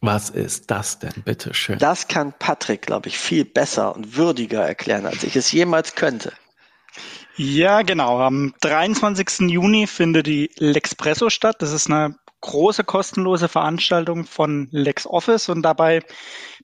[0.00, 1.78] Was ist das denn, bitte schön?
[1.78, 6.32] Das kann Patrick, glaube ich, viel besser und würdiger erklären, als ich es jemals könnte.
[7.36, 8.20] Ja, genau.
[8.20, 9.48] Am 23.
[9.50, 11.56] Juni findet die Lexpresso statt.
[11.60, 16.02] Das ist eine große kostenlose Veranstaltung von LexOffice und dabei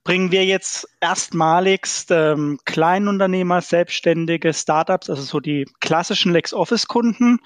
[0.04, 7.38] bringen wir jetzt erstmaligst ähm, Kleinunternehmer, Selbstständige, Startups, also so die klassischen LexOffice-Kunden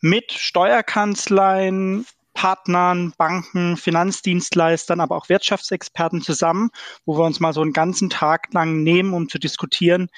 [0.00, 6.70] mit Steuerkanzleien, Partnern, Banken, Finanzdienstleistern, aber auch Wirtschaftsexperten zusammen,
[7.04, 10.08] wo wir uns mal so einen ganzen Tag lang nehmen, um zu diskutieren,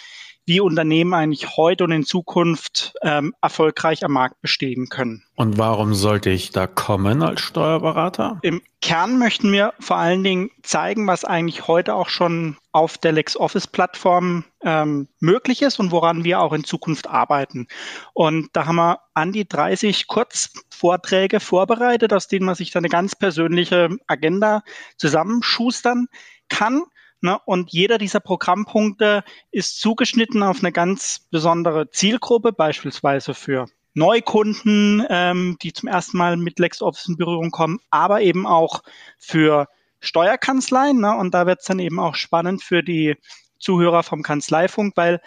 [0.47, 5.25] wie Unternehmen eigentlich heute und in Zukunft ähm, erfolgreich am Markt bestehen können.
[5.37, 8.39] Und warum sollte ich da kommen als Steuerberater?
[8.43, 13.13] Im Kern möchten wir vor allen Dingen zeigen, was eigentlich heute auch schon auf der
[13.13, 17.67] LexOffice-Plattform ähm, möglich ist und woran wir auch in Zukunft arbeiten.
[18.13, 22.91] Und da haben wir an die 30 Kurzvorträge vorbereitet, aus denen man sich dann eine
[22.91, 24.63] ganz persönliche Agenda
[24.99, 26.09] zusammenschustern
[26.49, 26.83] kann.
[27.21, 27.39] Ne?
[27.47, 35.57] Und jeder dieser Programmpunkte ist zugeschnitten auf eine ganz besondere Zielgruppe, beispielsweise für Neukunden, ähm,
[35.63, 38.83] die zum ersten Mal mit LexOffice in Berührung kommen, aber eben auch
[39.19, 39.69] für
[40.01, 41.01] Steuerkanzleien.
[41.01, 41.17] Ne?
[41.17, 43.17] Und da wird es dann eben auch spannend für die
[43.59, 45.21] Zuhörer vom Kanzleifunk, weil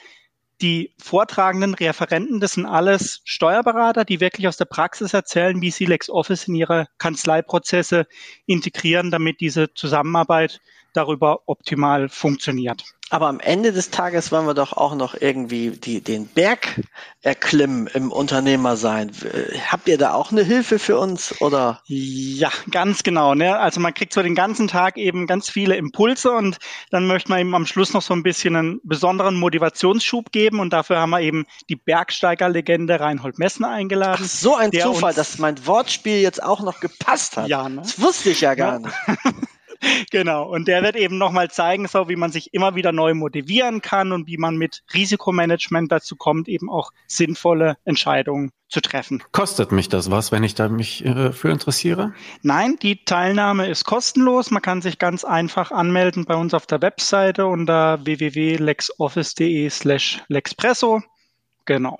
[0.62, 5.86] die vortragenden Referenten, das sind alles Steuerberater, die wirklich aus der Praxis erzählen, wie sie
[5.86, 8.08] LexOffice in ihre Kanzleiprozesse
[8.48, 10.60] integrieren, damit diese Zusammenarbeit
[10.94, 12.84] darüber optimal funktioniert.
[13.10, 16.82] Aber am Ende des Tages wollen wir doch auch noch irgendwie die, den Berg
[17.22, 19.12] erklimmen im Unternehmer sein.
[19.72, 21.82] Habt ihr da auch eine Hilfe für uns oder?
[21.86, 23.34] Ja, ganz genau.
[23.34, 23.58] Ne?
[23.58, 26.58] Also man kriegt so den ganzen Tag eben ganz viele Impulse und
[26.92, 30.74] dann möchte man eben am Schluss noch so ein bisschen einen besonderen Motivationsschub geben und
[30.74, 34.26] dafür haben wir eben die Bergsteigerlegende Reinhold Messner eingeladen.
[34.26, 37.48] Ach, so ein Zufall, dass mein Wortspiel jetzt auch noch gepasst hat.
[37.48, 37.84] Ja, ne?
[37.84, 38.80] Das wusste ich ja gar ja.
[38.80, 39.38] nicht.
[40.12, 40.44] genau.
[40.48, 44.12] Und der wird eben nochmal zeigen, so wie man sich immer wieder neu motivieren kann
[44.12, 49.24] und wie man mit Risikomanagement dazu kommt, eben auch sinnvolle Entscheidungen zu treffen.
[49.32, 52.14] Kostet mich das was, wenn ich da mich äh, für interessiere?
[52.42, 54.52] Nein, die Teilnahme ist kostenlos.
[54.52, 61.02] Man kann sich ganz einfach anmelden bei uns auf der Webseite unter www.lexoffice.de slash lexpresso.
[61.66, 61.98] Genau.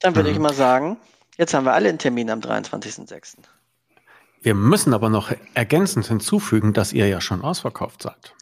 [0.00, 0.34] Dann würde mhm.
[0.34, 0.98] ich mal sagen,
[1.38, 3.36] jetzt haben wir alle einen Termin am 23.06.
[4.42, 8.34] Wir müssen aber noch ergänzend hinzufügen, dass ihr ja schon ausverkauft seid.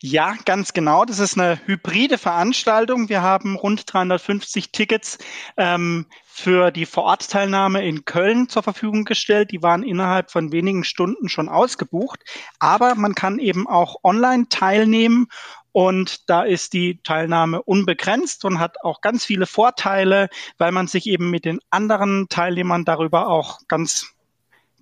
[0.00, 1.04] Ja, ganz genau.
[1.04, 3.08] Das ist eine hybride Veranstaltung.
[3.08, 5.18] Wir haben rund 350 Tickets
[5.56, 9.50] ähm, für die Vorortteilnahme in Köln zur Verfügung gestellt.
[9.50, 12.20] Die waren innerhalb von wenigen Stunden schon ausgebucht.
[12.58, 15.28] Aber man kann eben auch online teilnehmen
[15.72, 21.06] Und da ist die Teilnahme unbegrenzt und hat auch ganz viele Vorteile, weil man sich
[21.06, 24.13] eben mit den anderen Teilnehmern darüber auch ganz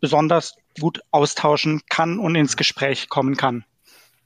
[0.03, 3.65] besonders gut austauschen kann und ins Gespräch kommen kann.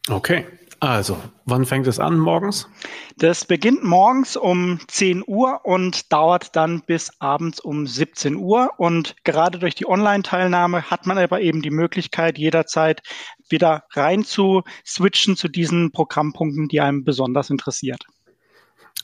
[0.09, 0.47] Okay,
[0.81, 2.69] also, wann fängt es an morgens?
[3.17, 8.71] Das beginnt morgens um 10 Uhr und dauert dann bis abends um 17 Uhr.
[8.77, 13.03] Und gerade durch die Online-Teilnahme hat man aber eben die Möglichkeit, jederzeit
[13.49, 18.05] wieder rein zu switchen zu diesen Programmpunkten, die einem besonders interessiert.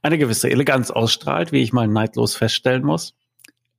[0.06, 3.14] eine gewisse Eleganz ausstrahlt, wie ich mal neidlos feststellen muss.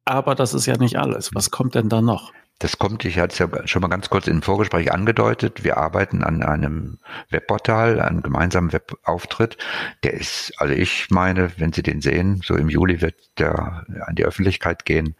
[0.03, 1.31] Aber das ist ja nicht alles.
[1.33, 2.33] Was kommt denn da noch?
[2.59, 5.63] Das kommt, ich hatte es ja schon mal ganz kurz im Vorgespräch angedeutet.
[5.63, 6.97] Wir arbeiten an einem
[7.29, 9.57] Webportal, einem gemeinsamen Webauftritt.
[10.03, 14.15] Der ist, also ich meine, wenn Sie den sehen, so im Juli wird der an
[14.15, 15.15] die Öffentlichkeit gehen.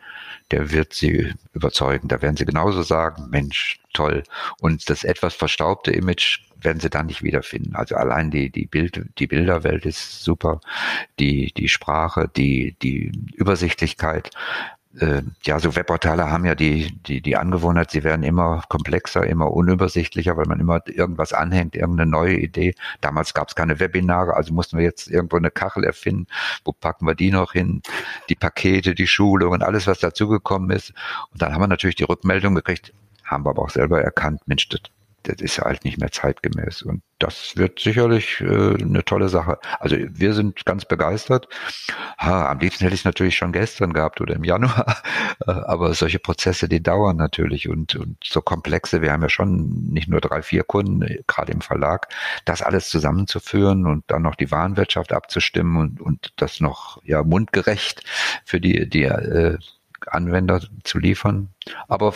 [0.49, 2.07] Der wird Sie überzeugen.
[2.07, 4.23] Da werden Sie genauso sagen, Mensch, toll.
[4.59, 7.75] Und das etwas verstaubte Image werden Sie da nicht wiederfinden.
[7.75, 10.61] Also allein die, die Bild, die Bilderwelt ist super.
[11.19, 14.31] Die, die Sprache, die, die Übersichtlichkeit
[14.99, 19.51] äh, ja, so Webportale haben ja die, die, die Angewohnheit, sie werden immer komplexer, immer
[19.51, 22.73] unübersichtlicher, weil man immer irgendwas anhängt, irgendeine neue Idee.
[23.01, 26.27] Damals gab es keine Webinare, also mussten wir jetzt irgendwo eine Kachel erfinden.
[26.63, 27.81] Wo packen wir die noch hin?
[28.29, 30.93] Die Pakete, die Schulungen, alles, was dazugekommen ist.
[31.31, 32.93] Und dann haben wir natürlich die Rückmeldung gekriegt,
[33.23, 34.81] haben wir aber auch selber erkannt, Mensch, das
[35.27, 36.83] das ist halt nicht mehr zeitgemäß.
[36.83, 39.59] Und das wird sicherlich äh, eine tolle Sache.
[39.79, 41.47] Also wir sind ganz begeistert.
[42.17, 45.01] Ha, am liebsten hätte ich es natürlich schon gestern gehabt oder im Januar.
[45.45, 49.01] Äh, aber solche Prozesse, die dauern natürlich und, und so komplexe.
[49.01, 52.07] Wir haben ja schon nicht nur drei, vier Kunden, gerade im Verlag,
[52.45, 58.03] das alles zusammenzuführen und dann noch die Warenwirtschaft abzustimmen und, und das noch ja mundgerecht
[58.45, 59.57] für die, die äh,
[60.07, 61.49] Anwender zu liefern.
[61.87, 62.13] Aber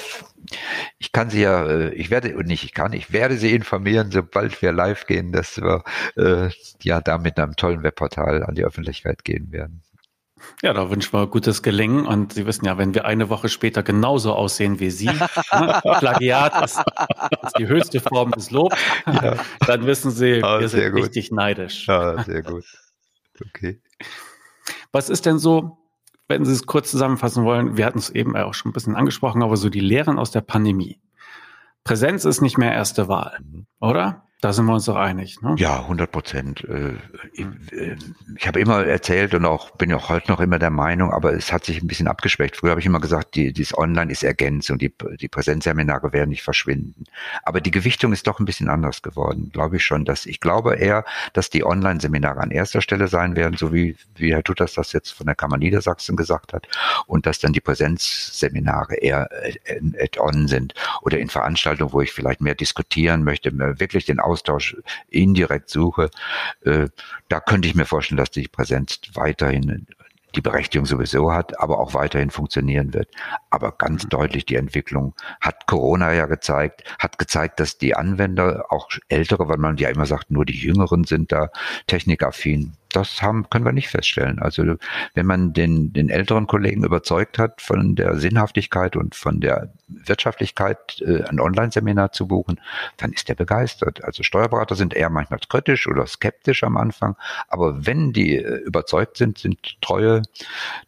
[0.98, 4.12] ich kann Sie ja, äh, ich werde, und nicht ich kann, ich werde Sie informieren,
[4.12, 5.84] sobald wir live gehen, dass wir
[6.16, 6.50] äh,
[6.82, 9.84] ja da mit einem tollen Webportal an die Öffentlichkeit gehen werden.
[10.62, 12.06] Ja, da wünschen wir gutes Gelingen.
[12.06, 15.06] Und Sie wissen ja, wenn wir eine Woche später genauso aussehen wie Sie,
[15.52, 16.80] ne, Plagiat ist,
[17.44, 18.76] ist, die höchste Form des Lobs,
[19.06, 19.38] ja.
[19.68, 21.04] dann wissen Sie, ah, wir sind gut.
[21.04, 21.88] richtig neidisch.
[21.88, 22.66] Ja, sehr gut.
[23.40, 23.82] Okay.
[24.92, 25.78] Was ist denn so
[26.32, 29.44] wenn Sie es kurz zusammenfassen wollen, wir hatten es eben auch schon ein bisschen angesprochen,
[29.44, 30.98] aber so die Lehren aus der Pandemie.
[31.84, 33.66] Präsenz ist nicht mehr erste Wahl, mhm.
[33.82, 34.24] oder?
[34.42, 35.40] Da sind wir uns doch einig.
[35.44, 35.54] Ne?
[35.60, 36.64] Ja, 100 Prozent.
[36.64, 36.96] Äh,
[37.32, 37.96] ich, äh,
[38.36, 41.54] ich habe immer erzählt und auch bin auch heute noch immer der Meinung, aber es
[41.54, 42.58] hat sich ein bisschen abgeschwächt.
[42.58, 46.32] Früher habe ich immer gesagt, die, dieses Online ist ergänzt und die, die Präsenzseminare werden
[46.32, 47.04] nicht verschwinden.
[47.44, 50.06] Aber die Gewichtung ist doch ein bisschen anders geworden, glaube ich schon.
[50.06, 54.34] Dass ich glaube eher, dass die Online-Seminare an erster Stelle sein werden, so wie, wie
[54.34, 56.68] Herr Tutas das jetzt von der Kammer Niedersachsen gesagt hat,
[57.06, 60.74] und dass dann die Präsenzseminare eher äh, add-on sind
[61.04, 64.78] oder in Veranstaltungen, wo ich vielleicht mehr diskutieren möchte, wirklich den Austausch
[65.10, 66.10] indirekt suche,
[66.64, 66.88] äh,
[67.30, 69.88] da könnte ich mir vorstellen, dass die Präsenz weiterhin
[70.36, 73.10] die Berechtigung sowieso hat, aber auch weiterhin funktionieren wird.
[73.50, 74.10] Aber ganz mhm.
[74.10, 79.58] deutlich die Entwicklung hat Corona ja gezeigt, hat gezeigt, dass die Anwender, auch ältere, weil
[79.58, 81.50] man ja immer sagt, nur die Jüngeren sind da
[81.88, 84.40] technikaffin, das haben, können wir nicht feststellen.
[84.40, 84.76] Also
[85.14, 91.02] wenn man den, den älteren Kollegen überzeugt hat von der Sinnhaftigkeit und von der Wirtschaftlichkeit,
[91.02, 92.60] äh, ein Online-Seminar zu buchen,
[92.98, 94.04] dann ist er begeistert.
[94.04, 97.16] Also Steuerberater sind eher manchmal kritisch oder skeptisch am Anfang,
[97.48, 100.22] aber wenn die äh, überzeugt sind, sind treue,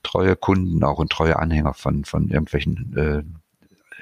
[0.03, 3.42] treue Kunden auch und treue Anhänger von, von irgendwelchen äh,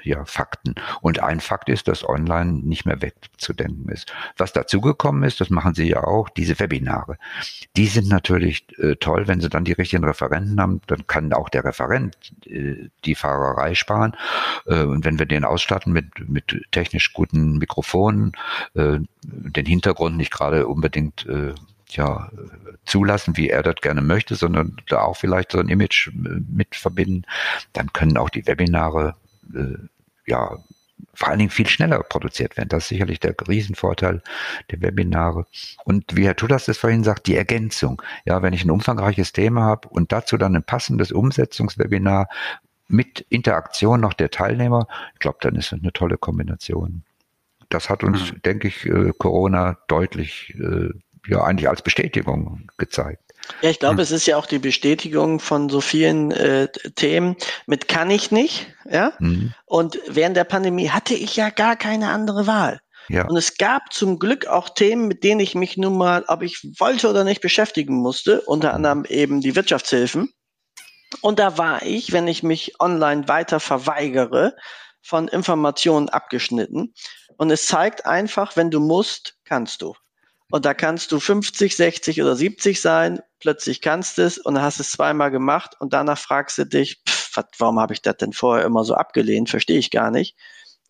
[0.02, 0.74] ja, Fakten.
[1.00, 4.12] Und ein Fakt ist, dass online nicht mehr wegzudenken ist.
[4.36, 7.18] Was dazugekommen ist, das machen Sie ja auch, diese Webinare.
[7.76, 11.48] Die sind natürlich äh, toll, wenn Sie dann die richtigen Referenten haben, dann kann auch
[11.48, 14.16] der Referent äh, die Fahrerei sparen.
[14.66, 18.32] Äh, und wenn wir den ausstatten mit, mit technisch guten Mikrofonen,
[18.74, 21.54] äh, den Hintergrund nicht gerade unbedingt äh,
[21.96, 22.30] ja,
[22.84, 26.74] zulassen, wie er das gerne möchte, sondern da auch vielleicht so ein Image äh, mit
[26.74, 27.24] verbinden,
[27.72, 29.14] dann können auch die Webinare
[29.54, 29.78] äh,
[30.26, 30.58] ja,
[31.14, 32.68] vor allen Dingen viel schneller produziert werden.
[32.68, 34.22] Das ist sicherlich der Riesenvorteil
[34.70, 35.46] der Webinare.
[35.84, 38.00] Und wie Herr Tudas es vorhin sagt, die Ergänzung.
[38.24, 42.28] Ja, wenn ich ein umfangreiches Thema habe und dazu dann ein passendes Umsetzungswebinar
[42.88, 47.02] mit Interaktion noch der Teilnehmer, ich glaube, dann ist das eine tolle Kombination.
[47.68, 48.42] Das hat uns, mhm.
[48.42, 50.90] denke ich, äh, Corona deutlich äh,
[51.26, 53.22] ja eigentlich als Bestätigung gezeigt.
[53.60, 54.00] Ja, ich glaube, hm.
[54.00, 58.68] es ist ja auch die Bestätigung von so vielen äh, Themen mit kann ich nicht,
[58.88, 59.12] ja.
[59.18, 59.52] Mhm.
[59.64, 62.80] Und während der Pandemie hatte ich ja gar keine andere Wahl.
[63.08, 63.26] Ja.
[63.26, 66.62] Und es gab zum Glück auch Themen, mit denen ich mich nun mal, ob ich
[66.78, 68.74] wollte oder nicht, beschäftigen musste, unter mhm.
[68.76, 70.32] anderem eben die Wirtschaftshilfen.
[71.20, 74.54] Und da war ich, wenn ich mich online weiter verweigere,
[75.02, 76.94] von Informationen abgeschnitten.
[77.36, 79.94] Und es zeigt einfach, wenn du musst, kannst du.
[80.52, 84.90] Und da kannst du 50, 60 oder 70 sein, plötzlich kannst es und hast es
[84.90, 88.84] zweimal gemacht und danach fragst du dich, pff, warum habe ich das denn vorher immer
[88.84, 89.48] so abgelehnt?
[89.48, 90.36] Verstehe ich gar nicht.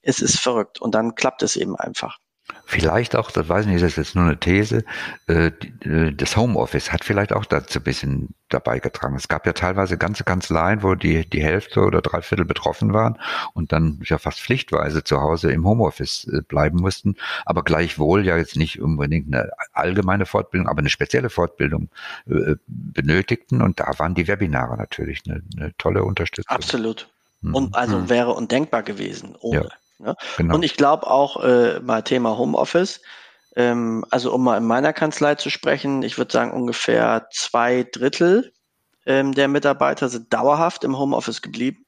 [0.00, 2.18] Es ist verrückt und dann klappt es eben einfach.
[2.64, 4.84] Vielleicht auch, das weiß ich nicht, das ist jetzt nur eine These,
[5.26, 5.48] äh,
[5.84, 9.14] äh, das Homeoffice hat vielleicht auch dazu ein bisschen dabei getragen.
[9.14, 13.18] Es gab ja teilweise ganze Kanzleien, wo die, die Hälfte oder drei Viertel betroffen waren
[13.52, 18.36] und dann ja fast pflichtweise zu Hause im Homeoffice äh, bleiben mussten, aber gleichwohl ja
[18.36, 21.90] jetzt nicht unbedingt eine allgemeine Fortbildung, aber eine spezielle Fortbildung
[22.66, 26.54] benötigten und da waren die Webinare natürlich eine, eine tolle Unterstützung.
[26.54, 27.08] Absolut.
[27.42, 27.74] Und mhm.
[27.74, 28.08] also mhm.
[28.08, 29.64] wäre undenkbar gewesen ohne.
[29.64, 29.68] Ja.
[30.02, 30.16] Ne?
[30.36, 30.54] Genau.
[30.54, 33.00] Und ich glaube auch äh, mal Thema Homeoffice,
[33.56, 38.52] ähm, also um mal in meiner Kanzlei zu sprechen, ich würde sagen ungefähr zwei Drittel
[39.06, 41.84] ähm, der Mitarbeiter sind dauerhaft im Homeoffice geblieben.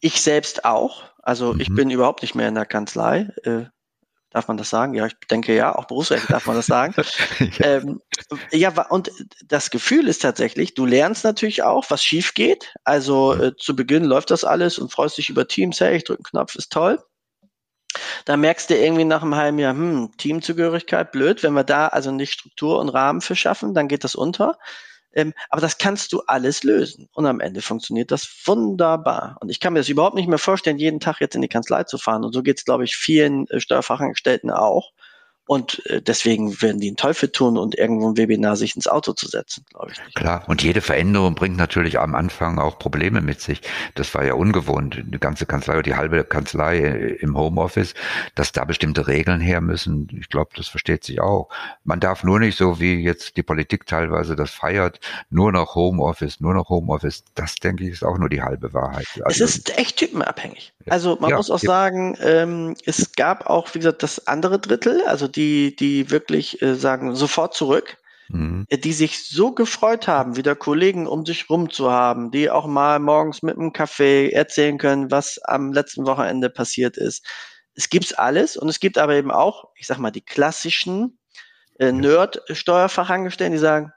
[0.00, 1.04] Ich selbst auch.
[1.22, 1.60] Also mhm.
[1.60, 3.30] ich bin überhaupt nicht mehr in der Kanzlei.
[3.44, 3.66] Äh,
[4.30, 4.94] Darf man das sagen?
[4.94, 6.94] Ja, ich denke ja, auch berufsrechtlich darf man das sagen.
[7.58, 7.66] ja.
[7.66, 8.00] Ähm,
[8.52, 9.10] ja, und
[9.44, 12.72] das Gefühl ist tatsächlich, du lernst natürlich auch, was schief geht.
[12.84, 16.20] Also äh, zu Beginn läuft das alles und freust dich über Teams, hey, ich drücke
[16.20, 17.02] einen Knopf, ist toll.
[18.24, 22.10] Da merkst du irgendwie nach einem halben Jahr, hm, Teamzugehörigkeit, blöd, wenn wir da also
[22.10, 24.58] nicht Struktur und Rahmen für schaffen, dann geht das unter.
[25.12, 27.08] Ähm, aber das kannst du alles lösen.
[27.12, 29.36] Und am Ende funktioniert das wunderbar.
[29.40, 31.84] Und ich kann mir das überhaupt nicht mehr vorstellen, jeden Tag jetzt in die Kanzlei
[31.84, 32.24] zu fahren.
[32.24, 34.92] Und so geht es, glaube ich, vielen äh, Steuerfachangestellten auch.
[35.50, 39.14] Und äh, deswegen werden die einen Teufel tun und irgendwo ein Webinar sich ins Auto
[39.14, 39.98] zu setzen, glaube ich.
[39.98, 40.14] Nicht.
[40.14, 43.60] Klar, und jede Veränderung bringt natürlich am Anfang auch Probleme mit sich.
[43.96, 47.94] Das war ja ungewohnt, die ganze Kanzlei oder die halbe Kanzlei äh, im Homeoffice,
[48.36, 50.06] dass da bestimmte Regeln her müssen.
[50.20, 51.48] Ich glaube, das versteht sich auch.
[51.82, 56.38] Man darf nur nicht so, wie jetzt die Politik teilweise das feiert, nur noch Homeoffice,
[56.38, 57.24] nur noch Homeoffice.
[57.34, 59.08] Das, denke ich, ist auch nur die halbe Wahrheit.
[59.24, 60.72] Also, es ist echt typenabhängig.
[60.88, 61.66] Also man ja, muss auch ja.
[61.66, 66.60] sagen, ähm, es gab auch, wie gesagt, das andere Drittel, also die die, die wirklich
[66.60, 67.96] äh, sagen, sofort zurück,
[68.28, 68.66] mhm.
[68.68, 72.66] Äh, die sich so gefreut haben, wieder Kollegen um sich rum zu haben, die auch
[72.66, 77.26] mal morgens mit einem Kaffee erzählen können, was am letzten Wochenende passiert ist.
[77.74, 81.18] Es gibt's alles und es gibt aber eben auch, ich sag mal, die klassischen
[81.78, 83.92] äh, Nerd-Steuerfachangestellten, die sagen,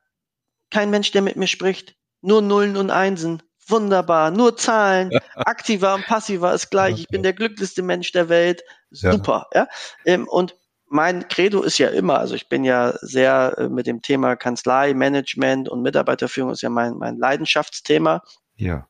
[0.70, 6.06] kein Mensch, der mit mir spricht, nur Nullen und Einsen, wunderbar, nur Zahlen, aktiver und
[6.06, 9.62] passiver ist gleich, ich bin der glücklichste Mensch der Welt, super, ja.
[9.62, 9.68] ja?
[10.06, 10.56] Ähm, und
[10.94, 14.94] mein Credo ist ja immer, also ich bin ja sehr äh, mit dem Thema Kanzlei,
[14.94, 18.22] Management und Mitarbeiterführung ist ja mein, mein Leidenschaftsthema.
[18.56, 18.88] Ja.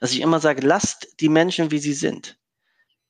[0.00, 2.38] Dass ich immer sage, lasst die Menschen, wie sie sind.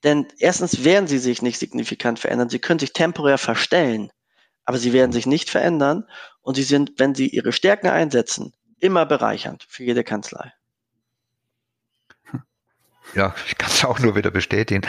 [0.03, 2.49] Denn erstens werden sie sich nicht signifikant verändern.
[2.49, 4.11] Sie können sich temporär verstellen,
[4.65, 6.05] aber sie werden sich nicht verändern.
[6.41, 10.53] Und sie sind, wenn sie ihre Stärken einsetzen, immer bereichernd für jede Kanzlei.
[13.15, 14.83] Ja, ich kann es auch nur wieder bestätigen.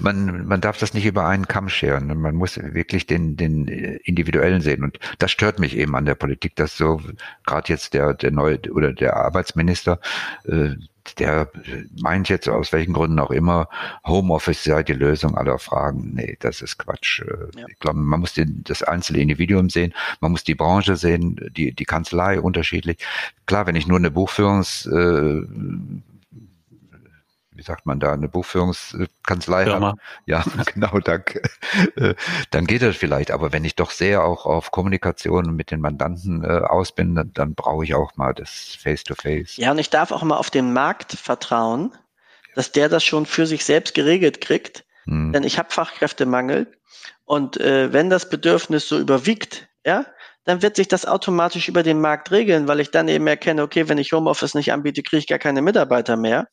[0.00, 2.06] Man, man darf das nicht über einen Kamm scheren.
[2.20, 4.84] Man muss wirklich den, den individuellen sehen.
[4.84, 7.00] Und das stört mich eben an der Politik, dass so
[7.44, 10.00] gerade jetzt der, der neue oder der Arbeitsminister,
[10.44, 10.70] äh,
[11.18, 11.50] der
[12.00, 13.68] meint jetzt aus welchen Gründen auch immer,
[14.04, 16.12] Homeoffice sei die Lösung aller Fragen.
[16.14, 17.20] Nee, das ist Quatsch.
[17.20, 17.66] Äh, ja.
[17.68, 21.72] Ich glaube, man muss den, das einzelne Individuum sehen, man muss die Branche sehen, die,
[21.72, 22.98] die Kanzlei unterschiedlich.
[23.46, 25.42] Klar, wenn ich nur eine Buchführungs äh,
[27.56, 29.92] wie sagt man da, eine Buchführungskanzlei Firma.
[29.92, 29.98] hat.
[30.26, 31.42] Ja, genau, danke.
[31.96, 32.14] Äh,
[32.50, 33.30] dann geht das vielleicht.
[33.30, 37.32] Aber wenn ich doch sehr auch auf Kommunikation mit den Mandanten äh, aus bin, dann,
[37.32, 39.52] dann brauche ich auch mal das Face-to-Face.
[39.52, 39.60] -face.
[39.60, 41.92] Ja, und ich darf auch mal auf den Markt vertrauen,
[42.54, 44.84] dass der das schon für sich selbst geregelt kriegt.
[45.04, 45.32] Hm.
[45.32, 46.72] Denn ich habe Fachkräftemangel.
[47.24, 50.06] Und äh, wenn das Bedürfnis so überwiegt, ja,
[50.44, 53.88] dann wird sich das automatisch über den Markt regeln, weil ich dann eben erkenne, okay,
[53.88, 56.48] wenn ich Homeoffice nicht anbiete, kriege ich gar keine Mitarbeiter mehr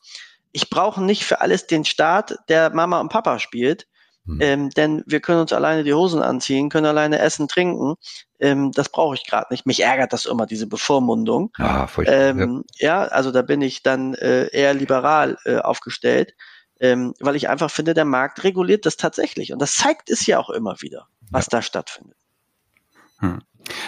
[0.53, 3.87] ich brauche nicht für alles den Staat, der Mama und Papa spielt.
[4.25, 4.37] Hm.
[4.39, 7.95] Ähm, denn wir können uns alleine die Hosen anziehen, können alleine essen, trinken.
[8.39, 9.65] Ähm, das brauche ich gerade nicht.
[9.65, 11.51] Mich ärgert das immer, diese Bevormundung.
[11.57, 13.03] Ah, ähm, ja.
[13.03, 13.07] ja.
[13.09, 16.35] also da bin ich dann äh, eher liberal äh, aufgestellt,
[16.79, 19.51] ähm, weil ich einfach finde, der Markt reguliert das tatsächlich.
[19.51, 21.57] Und das zeigt es ja auch immer wieder, was ja.
[21.57, 22.17] da stattfindet.
[23.19, 23.41] Hm.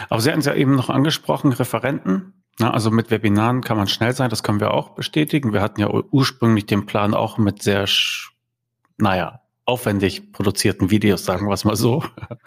[0.09, 2.34] Aber Sie hatten es ja eben noch angesprochen, Referenten.
[2.59, 5.51] Na, also mit Webinaren kann man schnell sein, das können wir auch bestätigen.
[5.51, 7.85] Wir hatten ja ursprünglich den Plan auch mit sehr,
[8.97, 12.03] naja, aufwendig produzierten Videos, sagen wir es mal so,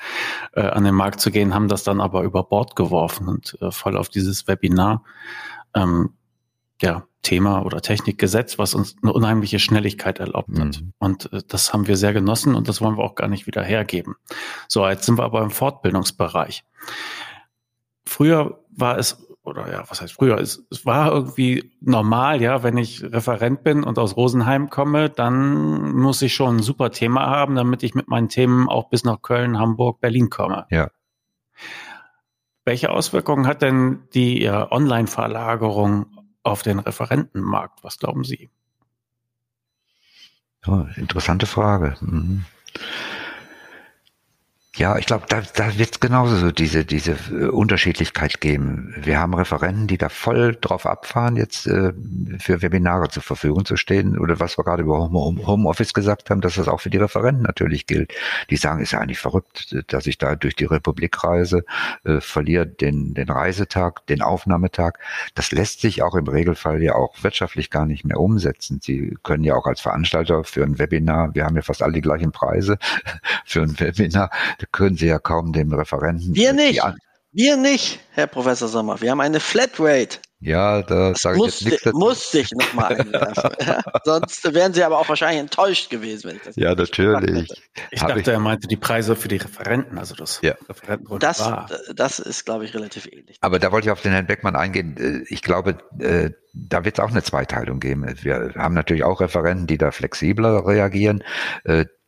[0.52, 3.70] äh, an den Markt zu gehen, haben das dann aber über Bord geworfen und äh,
[3.70, 5.02] voll auf dieses Webinar
[5.74, 6.10] ähm,
[6.80, 10.80] ja, Thema oder Technik gesetzt, was uns eine unheimliche Schnelligkeit erlaubt hat.
[10.80, 10.92] Mhm.
[10.98, 13.62] Und äh, das haben wir sehr genossen und das wollen wir auch gar nicht wieder
[13.62, 14.14] hergeben.
[14.68, 16.64] So, jetzt sind wir aber im Fortbildungsbereich.
[18.06, 20.38] Früher war es oder ja, was heißt früher?
[20.38, 25.92] Es, es war irgendwie normal, ja, wenn ich Referent bin und aus Rosenheim komme, dann
[25.92, 29.22] muss ich schon ein super Thema haben, damit ich mit meinen Themen auch bis nach
[29.22, 30.66] Köln, Hamburg, Berlin komme.
[30.70, 30.90] Ja.
[32.64, 36.06] Welche Auswirkungen hat denn die ja, Online-Verlagerung
[36.42, 37.82] auf den Referentenmarkt?
[37.82, 38.50] Was glauben Sie?
[40.66, 41.96] Oh, interessante Frage.
[42.00, 42.44] Mhm.
[44.78, 48.94] Ja, ich glaube, da, da wird es genauso so diese, diese äh, Unterschiedlichkeit geben.
[48.96, 51.92] Wir haben Referenten, die da voll drauf abfahren, jetzt äh,
[52.38, 54.16] für Webinare zur Verfügung zu stehen.
[54.16, 57.88] Oder was wir gerade über Homeoffice gesagt haben, dass das auch für die Referenten natürlich
[57.88, 58.14] gilt.
[58.50, 61.64] Die sagen, ist ja eigentlich verrückt, dass ich da durch die Republik reise,
[62.04, 65.00] äh, verliere den, den Reisetag, den Aufnahmetag.
[65.34, 68.78] Das lässt sich auch im Regelfall ja auch wirtschaftlich gar nicht mehr umsetzen.
[68.80, 72.00] Sie können ja auch als Veranstalter für ein Webinar, wir haben ja fast alle die
[72.00, 72.78] gleichen Preise
[73.44, 74.30] für ein Webinar,
[74.72, 76.34] können Sie ja kaum dem Referenten.
[76.34, 76.82] Wir nicht.
[77.32, 79.00] Wir nicht, Herr Professor Sommer.
[79.00, 80.18] Wir haben eine Flatrate.
[80.40, 81.98] Ja, da sage ich jetzt nichts dazu.
[81.98, 83.50] Musste ich nochmal einwerfen.
[83.66, 83.82] ja?
[84.04, 86.28] Sonst wären Sie aber auch wahrscheinlich enttäuscht gewesen.
[86.28, 87.50] Wenn ich das ja, natürlich.
[87.90, 90.54] Ich dachte, ich, er meinte die Preise für die Referenten, also das ja.
[91.18, 91.42] Das,
[91.94, 93.36] das ist, glaube ich, relativ ähnlich.
[93.40, 94.96] Aber da wollte ich auf den Herrn Beckmann eingehen.
[94.96, 98.06] Äh, ich glaube, äh, da wird es auch eine Zweiteilung geben.
[98.22, 101.24] Wir haben natürlich auch Referenten, die da flexibler reagieren.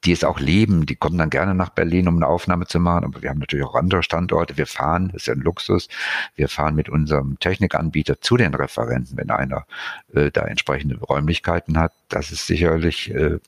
[0.05, 3.05] Die es auch lieben, die kommen dann gerne nach Berlin, um eine Aufnahme zu machen.
[3.05, 4.57] Aber wir haben natürlich auch andere Standorte.
[4.57, 5.89] Wir fahren, das ist ja ein Luxus,
[6.37, 9.67] wir fahren mit unserem Technikanbieter zu den Referenten, wenn einer
[10.15, 11.93] äh, da entsprechende Räumlichkeiten hat.
[12.09, 13.39] Das ist sicherlich äh,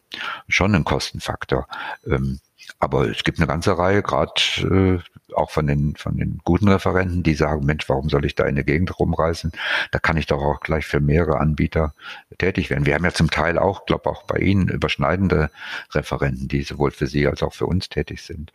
[0.49, 1.67] schon ein Kostenfaktor.
[2.07, 2.41] Ähm,
[2.79, 4.33] aber es gibt eine ganze Reihe, gerade
[4.63, 4.99] äh,
[5.35, 8.55] auch von den, von den guten Referenten, die sagen, Mensch, warum soll ich da in
[8.55, 9.53] der Gegend rumreisen?
[9.91, 11.95] Da kann ich doch auch gleich für mehrere Anbieter
[12.39, 12.87] tätig werden.
[12.87, 15.51] Wir haben ja zum Teil auch, glaube auch bei Ihnen überschneidende
[15.93, 18.53] Referenten, die sowohl für Sie als auch für uns tätig sind.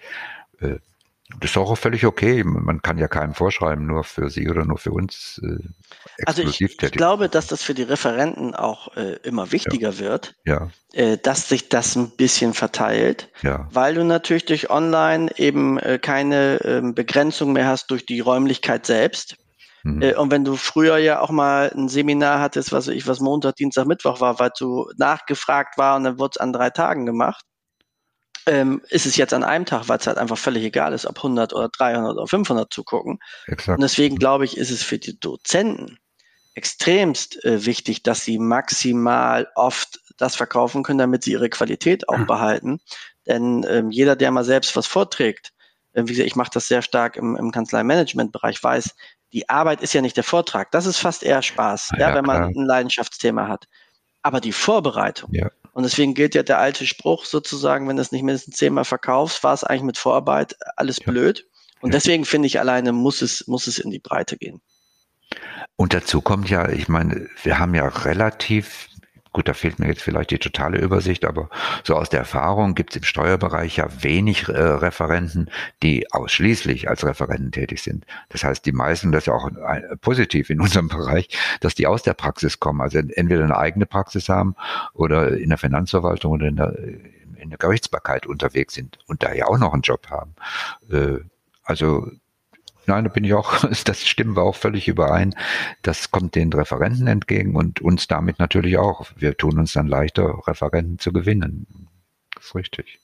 [0.59, 0.77] Äh,
[1.39, 2.43] das ist auch völlig okay.
[2.43, 5.41] Man kann ja keinem vorschreiben, nur für Sie oder nur für uns.
[5.43, 5.57] Äh,
[6.25, 9.99] also ich, ich, glaube, dass das für die Referenten auch äh, immer wichtiger ja.
[9.99, 10.69] wird, ja.
[10.93, 13.67] Äh, dass sich das ein bisschen verteilt, ja.
[13.71, 18.85] weil du natürlich durch Online eben äh, keine ähm, Begrenzung mehr hast durch die Räumlichkeit
[18.85, 19.35] selbst.
[19.83, 20.01] Mhm.
[20.01, 23.57] Äh, und wenn du früher ja auch mal ein Seminar hattest, was ich was Montag,
[23.57, 27.43] Dienstag, Mittwoch war, weil du nachgefragt war und dann wurde es an drei Tagen gemacht,
[28.47, 31.17] ähm, ist es jetzt an einem Tag, weil es halt einfach völlig egal ist, ob
[31.17, 33.19] 100 oder 300 oder 500 zu gucken.
[33.45, 33.77] Exakt.
[33.77, 35.99] Und deswegen glaube ich, ist es für die Dozenten
[36.55, 42.17] extremst äh, wichtig, dass sie maximal oft das verkaufen können, damit sie ihre Qualität auch
[42.17, 42.25] mhm.
[42.25, 42.79] behalten.
[43.27, 45.53] Denn ähm, jeder, der mal selbst was vorträgt,
[45.93, 48.95] äh, wie gesagt, ich mache das sehr stark im, im Kanzlei-Management-Bereich, weiß,
[49.33, 50.71] die Arbeit ist ja nicht der Vortrag.
[50.71, 53.65] Das ist fast eher Spaß, ja, ja wenn man ein Leidenschaftsthema hat.
[54.23, 55.49] Aber die Vorbereitung, ja.
[55.77, 59.43] Und deswegen gilt ja der alte Spruch sozusagen, wenn du es nicht mindestens zehnmal verkaufst,
[59.43, 61.11] war es eigentlich mit Vorarbeit alles ja.
[61.11, 61.45] blöd.
[61.81, 61.99] Und ja.
[61.99, 64.59] deswegen finde ich alleine muss es, muss es in die Breite gehen.
[65.75, 68.87] Und dazu kommt ja, ich meine, wir haben ja relativ
[69.37, 71.51] Gut, da fehlt mir jetzt vielleicht die totale Übersicht, aber
[71.83, 75.51] so aus der Erfahrung gibt es im Steuerbereich ja wenig äh, Referenten,
[75.83, 78.07] die ausschließlich als Referenten tätig sind.
[78.29, 81.29] Das heißt, die meisten, das ist ja auch ein, positiv in unserem Bereich,
[81.59, 84.55] dass die aus der Praxis kommen, also entweder eine eigene Praxis haben
[84.93, 86.75] oder in der Finanzverwaltung oder in der,
[87.35, 90.33] in der Gerichtsbarkeit unterwegs sind und da ja auch noch einen Job haben.
[90.89, 91.19] Äh,
[91.63, 92.09] also
[92.87, 95.35] Nein, da bin ich auch, das stimmen wir auch völlig überein.
[95.81, 99.07] Das kommt den Referenten entgegen und uns damit natürlich auch.
[99.15, 101.89] Wir tun uns dann leichter, Referenten zu gewinnen.
[102.33, 102.99] Das ist richtig.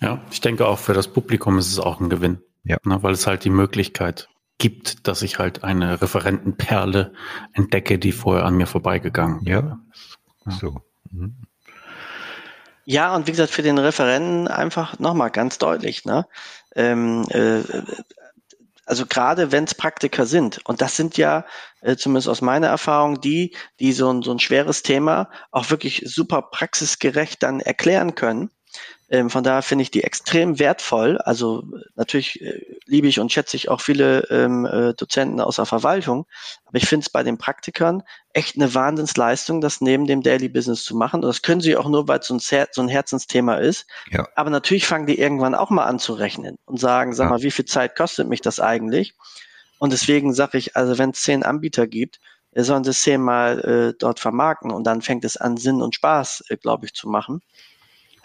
[0.00, 2.40] Ja, ich denke auch für das Publikum ist es auch ein Gewinn.
[2.64, 2.78] Ja.
[2.84, 4.28] Ne, weil es halt die Möglichkeit
[4.58, 7.12] gibt, dass ich halt eine Referentenperle
[7.52, 9.78] entdecke, die vorher an mir vorbeigegangen wäre.
[10.46, 10.82] Ja, so.
[11.10, 11.36] Mhm.
[12.84, 16.26] Ja, und wie gesagt, für den Referenten einfach nochmal ganz deutlich, ne?
[16.78, 17.62] Ähm, äh,
[18.86, 21.44] also gerade wenn es Praktiker sind, und das sind ja
[21.82, 26.04] äh, zumindest aus meiner Erfahrung die, die so ein, so ein schweres Thema auch wirklich
[26.06, 28.50] super praxisgerecht dann erklären können
[29.10, 31.18] ähm, von daher finde ich die extrem wertvoll.
[31.18, 31.64] Also
[31.96, 36.26] natürlich äh, liebe ich und schätze ich auch viele ähm, äh, Dozenten aus der Verwaltung.
[36.66, 38.02] Aber ich finde es bei den Praktikern
[38.34, 41.22] echt eine Wahnsinnsleistung, das neben dem Daily Business zu machen.
[41.22, 43.86] Und das können sie auch nur, weil es so ein, so ein Herzensthema ist.
[44.10, 44.28] Ja.
[44.34, 47.30] Aber natürlich fangen die irgendwann auch mal an zu rechnen und sagen, sag ja.
[47.30, 49.14] mal, wie viel Zeit kostet mich das eigentlich?
[49.78, 52.20] Und deswegen sage ich, also wenn es zehn Anbieter gibt,
[52.52, 56.44] äh, sollen sie zehnmal äh, dort vermarkten und dann fängt es an, Sinn und Spaß,
[56.48, 57.40] äh, glaube ich, zu machen.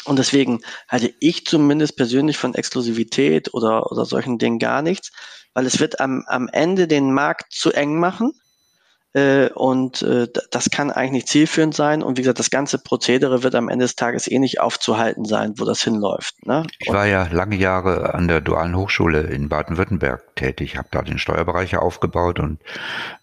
[0.06, 5.12] Und deswegen halte ich zumindest persönlich von Exklusivität oder, oder solchen Dingen gar nichts,
[5.54, 8.34] weil es wird am, am Ende den Markt zu eng machen.
[9.14, 12.02] Äh, und äh, das kann eigentlich zielführend sein.
[12.02, 15.54] Und wie gesagt, das ganze Prozedere wird am Ende des Tages eh nicht aufzuhalten sein,
[15.58, 16.46] wo das hinläuft.
[16.46, 16.66] Ne?
[16.80, 21.20] Ich war ja lange Jahre an der Dualen Hochschule in Baden-Württemberg tätig, habe da den
[21.20, 22.60] Steuerbereich aufgebaut und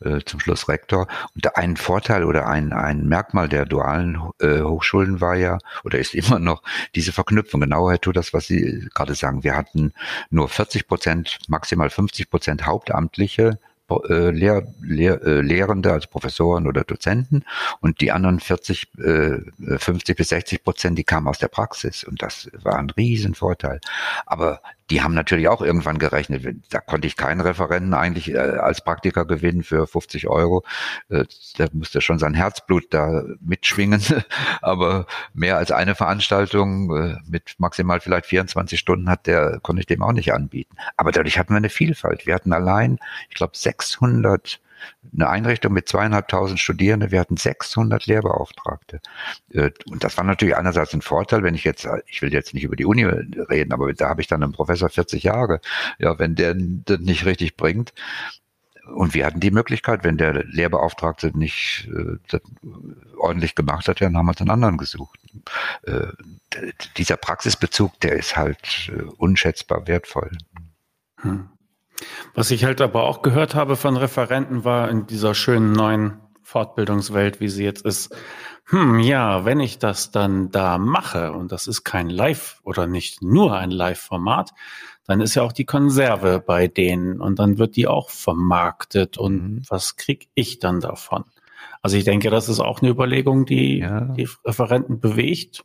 [0.04, 1.08] äh, zum Schluss Rektor.
[1.34, 6.14] Und ein Vorteil oder ein, ein Merkmal der dualen äh, Hochschulen war ja oder ist
[6.14, 6.62] immer noch
[6.94, 7.60] diese Verknüpfung.
[7.60, 9.42] Genau, Herr Tu, das, was Sie gerade sagen.
[9.42, 9.92] Wir hatten
[10.30, 13.58] nur 40 Prozent, maximal 50 Prozent Hauptamtliche
[14.08, 17.44] äh, Lehr, Lehr, äh, Lehrende, also Professoren oder Dozenten
[17.80, 19.38] und die anderen 40, äh,
[19.78, 23.80] 50 bis 60 Prozent, die kamen aus der Praxis und das war ein Riesenvorteil.
[24.26, 24.60] Aber
[24.90, 26.44] die haben natürlich auch irgendwann gerechnet.
[26.70, 30.64] Da konnte ich keinen Referenten eigentlich äh, als Praktiker gewinnen für 50 Euro.
[31.08, 31.24] Äh,
[31.58, 34.02] der musste schon sein Herzblut da mitschwingen.
[34.62, 39.86] Aber mehr als eine Veranstaltung äh, mit maximal vielleicht 24 Stunden hat der, konnte ich
[39.86, 40.76] dem auch nicht anbieten.
[40.96, 42.26] Aber dadurch hatten wir eine Vielfalt.
[42.26, 44.60] Wir hatten allein, ich glaube, 600
[45.12, 49.00] eine Einrichtung mit zweieinhalbtausend Studierenden, wir hatten 600 Lehrbeauftragte.
[49.52, 52.64] Äh, und das war natürlich einerseits ein Vorteil, wenn ich jetzt, ich will jetzt nicht
[52.64, 55.60] über die Uni reden, aber da habe ich dann einen Professor 40 Jahre.
[55.98, 57.92] Ja, wenn der das nicht richtig bringt,
[58.86, 62.38] und wir hatten die Möglichkeit, wenn der Lehrbeauftragte nicht äh,
[63.16, 65.18] ordentlich gemacht hat, dann haben wir einen anderen gesucht.
[65.82, 66.08] Äh,
[66.96, 70.30] dieser Praxisbezug, der ist halt äh, unschätzbar wertvoll.
[71.18, 71.48] Hm.
[72.34, 77.40] Was ich halt aber auch gehört habe von Referenten war in dieser schönen neuen Fortbildungswelt,
[77.40, 78.14] wie sie jetzt ist,
[78.66, 83.22] hm, ja, wenn ich das dann da mache und das ist kein Live oder nicht
[83.22, 84.50] nur ein Live-Format,
[85.06, 89.34] dann ist ja auch die Konserve bei denen und dann wird die auch vermarktet und
[89.34, 89.62] mhm.
[89.68, 91.24] was krieg ich dann davon?
[91.82, 94.02] Also ich denke, das ist auch eine Überlegung, die ja.
[94.02, 95.64] die Referenten bewegt.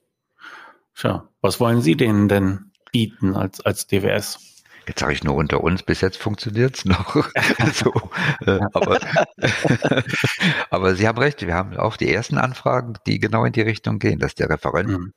[0.95, 4.54] Tja, was wollen Sie denen denn bieten als, als DWS?
[4.87, 7.15] Jetzt sage ich nur unter uns, bis jetzt funktioniert es noch.
[7.73, 7.93] so,
[8.45, 8.99] äh, aber,
[10.69, 13.99] aber Sie haben recht, wir haben auch die ersten Anfragen, die genau in die Richtung
[13.99, 15.13] gehen, dass der Referent, mhm.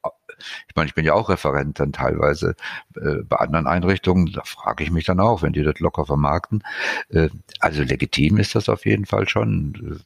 [0.68, 2.54] ich meine, ich bin ja auch Referent dann teilweise
[2.96, 6.62] äh, bei anderen Einrichtungen, da frage ich mich dann auch, wenn die das locker vermarkten.
[7.10, 7.28] Äh,
[7.60, 10.02] also legitim ist das auf jeden Fall schon.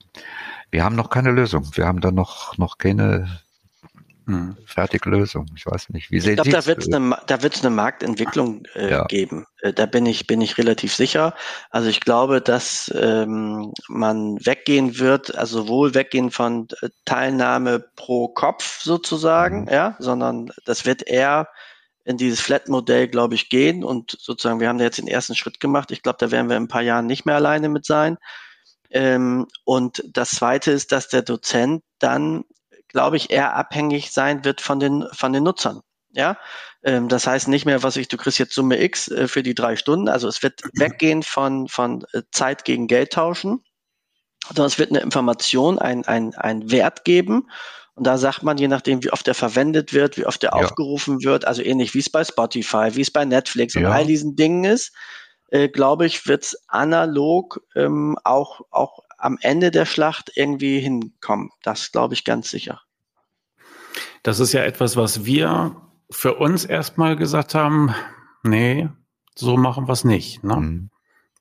[0.70, 1.68] Wir haben noch keine Lösung.
[1.74, 3.40] Wir haben da noch, noch keine
[4.26, 4.56] hm.
[4.66, 5.46] Fertige Lösung.
[5.56, 6.10] Ich weiß nicht.
[6.10, 9.04] Wie sehen ich glaube, da wird es eine, da wird's eine Marktentwicklung äh, ja.
[9.04, 9.46] geben.
[9.60, 11.34] Äh, da bin ich, bin ich relativ sicher.
[11.70, 18.28] Also ich glaube, dass ähm, man weggehen wird, also sowohl weggehen von äh, Teilnahme pro
[18.28, 19.68] Kopf sozusagen, mhm.
[19.68, 21.48] ja, sondern das wird eher
[22.04, 25.60] in dieses Flat-Modell, glaube ich, gehen und sozusagen, wir haben da jetzt den ersten Schritt
[25.60, 25.90] gemacht.
[25.90, 28.18] Ich glaube, da werden wir in ein paar Jahren nicht mehr alleine mit sein.
[28.90, 32.44] Ähm, und das zweite ist, dass der Dozent dann
[32.92, 35.80] glaube ich, eher abhängig sein wird von den, von den Nutzern.
[36.14, 36.36] Ja,
[36.82, 39.54] ähm, das heißt nicht mehr, was ich, du kriegst jetzt Summe X äh, für die
[39.54, 40.08] drei Stunden.
[40.08, 43.64] Also es wird weggehen von, von äh, Zeit gegen Geld tauschen,
[44.48, 47.48] sondern es wird eine Information, ein, ein, ein Wert geben.
[47.94, 50.64] Und da sagt man, je nachdem, wie oft er verwendet wird, wie oft er ja.
[50.64, 53.80] aufgerufen wird, also ähnlich wie es bei Spotify, wie es bei Netflix ja.
[53.80, 54.92] und all diesen Dingen ist,
[55.48, 61.50] äh, glaube ich, wird es analog ähm, auch, auch am Ende der Schlacht irgendwie hinkommen.
[61.62, 62.82] Das glaube ich ganz sicher.
[64.22, 65.76] Das ist ja etwas, was wir
[66.10, 67.94] für uns erstmal gesagt haben,
[68.42, 68.88] nee,
[69.34, 70.42] so machen wir es nicht.
[70.44, 70.56] Ne?
[70.56, 70.90] Mhm.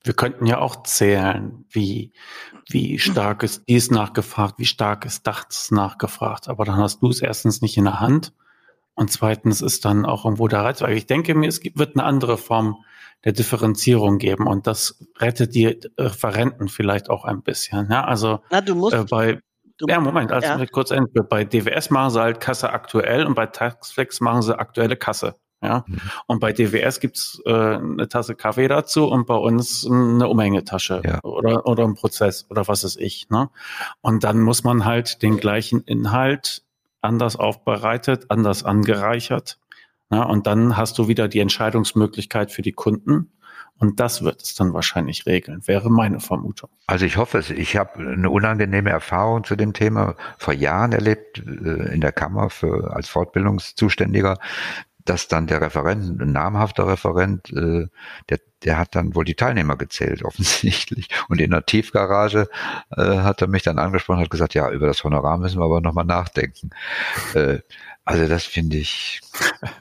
[0.04, 2.14] Wir könnten ja auch zählen, wie,
[2.70, 6.48] wie stark ist dies nachgefragt, wie stark ist das nachgefragt.
[6.50, 8.34] Aber dann hast du es erstens nicht in der Hand
[8.94, 10.82] und zweitens ist dann auch irgendwo der Reiz.
[10.82, 12.84] Weil ich denke mir, es wird eine andere Form
[13.24, 17.90] der Differenzierung geben und das rettet die Referenten vielleicht auch ein bisschen.
[17.92, 19.40] Ja, also Na, du musst, äh, bei
[19.78, 20.66] du, ja, Moment, also ja.
[20.66, 21.28] kurz enden.
[21.30, 25.36] Bei DWS machen sie halt Kasse aktuell und bei Taxflex machen sie aktuelle Kasse.
[25.64, 26.02] Ja, mhm.
[26.26, 31.20] und bei DWS gibt's äh, eine Tasse Kaffee dazu und bei uns eine Umhängetasche ja.
[31.22, 33.30] oder, oder ein Prozess oder was ist ich.
[33.30, 33.48] Ne?
[34.02, 36.64] Und dann muss man halt den gleichen Inhalt
[37.02, 39.61] anders aufbereitet, anders angereichert
[40.12, 43.32] ja, und dann hast du wieder die Entscheidungsmöglichkeit für die Kunden.
[43.78, 46.70] Und das wird es dann wahrscheinlich regeln, wäre meine Vermutung.
[46.86, 47.50] Also ich hoffe es.
[47.50, 52.52] Ich habe eine unangenehme Erfahrung zu dem Thema vor Jahren erlebt äh, in der Kammer
[52.52, 54.38] für, als Fortbildungszuständiger,
[55.04, 57.88] dass dann der Referent, ein namhafter Referent, äh,
[58.30, 61.08] der der hat dann wohl die Teilnehmer gezählt, offensichtlich.
[61.30, 62.50] Und in der Tiefgarage
[62.96, 65.82] äh, hat er mich dann angesprochen hat gesagt, ja, über das Honorar müssen wir aber
[65.82, 66.72] nochmal nachdenken.
[67.34, 67.60] Äh,
[68.04, 69.22] also das finde ich,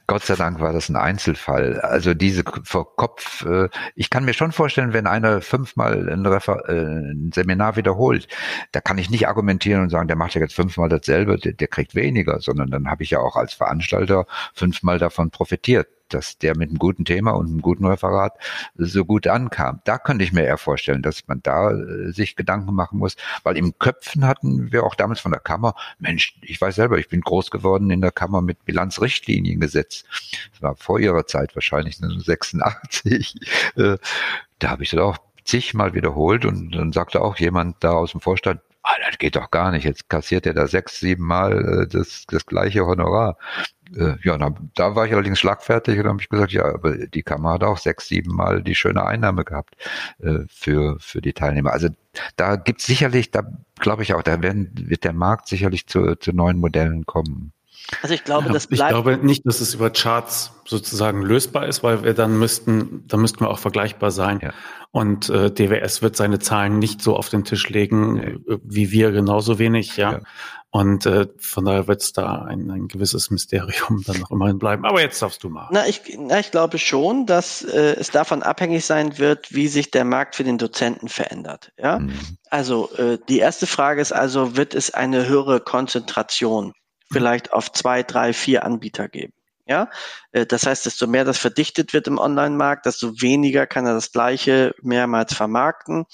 [0.06, 1.80] Gott sei Dank war das ein Einzelfall.
[1.80, 6.68] Also diese vor Kopf, äh, ich kann mir schon vorstellen, wenn einer fünfmal ein, Refer
[6.68, 8.28] äh, ein Seminar wiederholt,
[8.72, 11.68] da kann ich nicht argumentieren und sagen, der macht ja jetzt fünfmal dasselbe, der, der
[11.68, 16.56] kriegt weniger, sondern dann habe ich ja auch als Veranstalter fünfmal davon profitiert dass der
[16.56, 18.34] mit einem guten Thema und einem guten Referat
[18.76, 19.80] so gut ankam.
[19.84, 23.56] Da könnte ich mir eher vorstellen, dass man da äh, sich Gedanken machen muss, weil
[23.56, 27.20] im Köpfen hatten wir auch damals von der Kammer, Mensch, ich weiß selber, ich bin
[27.20, 30.04] groß geworden in der Kammer mit Bilanzrichtliniengesetz.
[30.52, 33.34] Das war vor ihrer Zeit wahrscheinlich 86.
[33.76, 33.98] Äh,
[34.58, 38.20] da habe ich das auch zigmal wiederholt und dann sagte auch jemand da aus dem
[38.20, 39.84] Vorstand, ah, das geht doch gar nicht.
[39.84, 43.36] Jetzt kassiert er da sechs, sieben Mal äh, das, das gleiche Honorar.
[43.96, 47.22] Äh, ja, da, da war ich allerdings schlagfertig und habe ich gesagt, ja, aber die
[47.22, 49.74] Kammer hat auch sechs, sieben Mal die schöne Einnahme gehabt
[50.20, 51.72] äh, für, für die Teilnehmer.
[51.72, 51.88] Also
[52.36, 53.42] da gibt's sicherlich, da
[53.80, 57.52] glaube ich auch, da werden, wird der Markt sicherlich zu, zu neuen Modellen kommen.
[58.02, 58.90] Also ich glaube, ja, das bleibt.
[58.90, 63.20] Ich glaube nicht, dass es über Charts sozusagen lösbar ist, weil wir dann müssten, dann
[63.20, 64.40] müssten wir auch vergleichbar sein.
[64.42, 64.52] Ja.
[64.92, 69.12] Und äh, DWS wird seine Zahlen nicht so auf den Tisch legen, äh, wie wir
[69.12, 70.12] genauso wenig, ja.
[70.12, 70.20] ja.
[70.72, 74.84] Und äh, von daher wird es da ein, ein gewisses Mysterium dann noch immerhin bleiben.
[74.84, 75.68] Aber jetzt darfst du mal.
[75.72, 79.90] Na, ich, na, ich glaube schon, dass äh, es davon abhängig sein wird, wie sich
[79.90, 81.72] der Markt für den Dozenten verändert.
[81.76, 82.12] Ja, mhm.
[82.50, 86.72] also äh, die erste Frage ist also, wird es eine höhere Konzentration
[87.10, 89.32] vielleicht auf zwei, drei, vier Anbieter geben?
[89.66, 89.88] Ja,
[90.32, 94.12] äh, das heißt, desto mehr das verdichtet wird im Online-Markt, desto weniger kann er das
[94.12, 96.06] Gleiche mehrmals vermarkten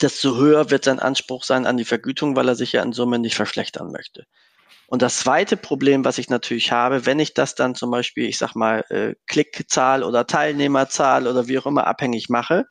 [0.00, 3.18] desto höher wird sein Anspruch sein an die Vergütung, weil er sich ja in Summe
[3.18, 4.26] nicht verschlechtern möchte.
[4.86, 8.38] Und das zweite Problem, was ich natürlich habe, wenn ich das dann zum Beispiel, ich
[8.38, 12.66] sag mal, äh, Klickzahl oder Teilnehmerzahl oder wie auch immer abhängig mache,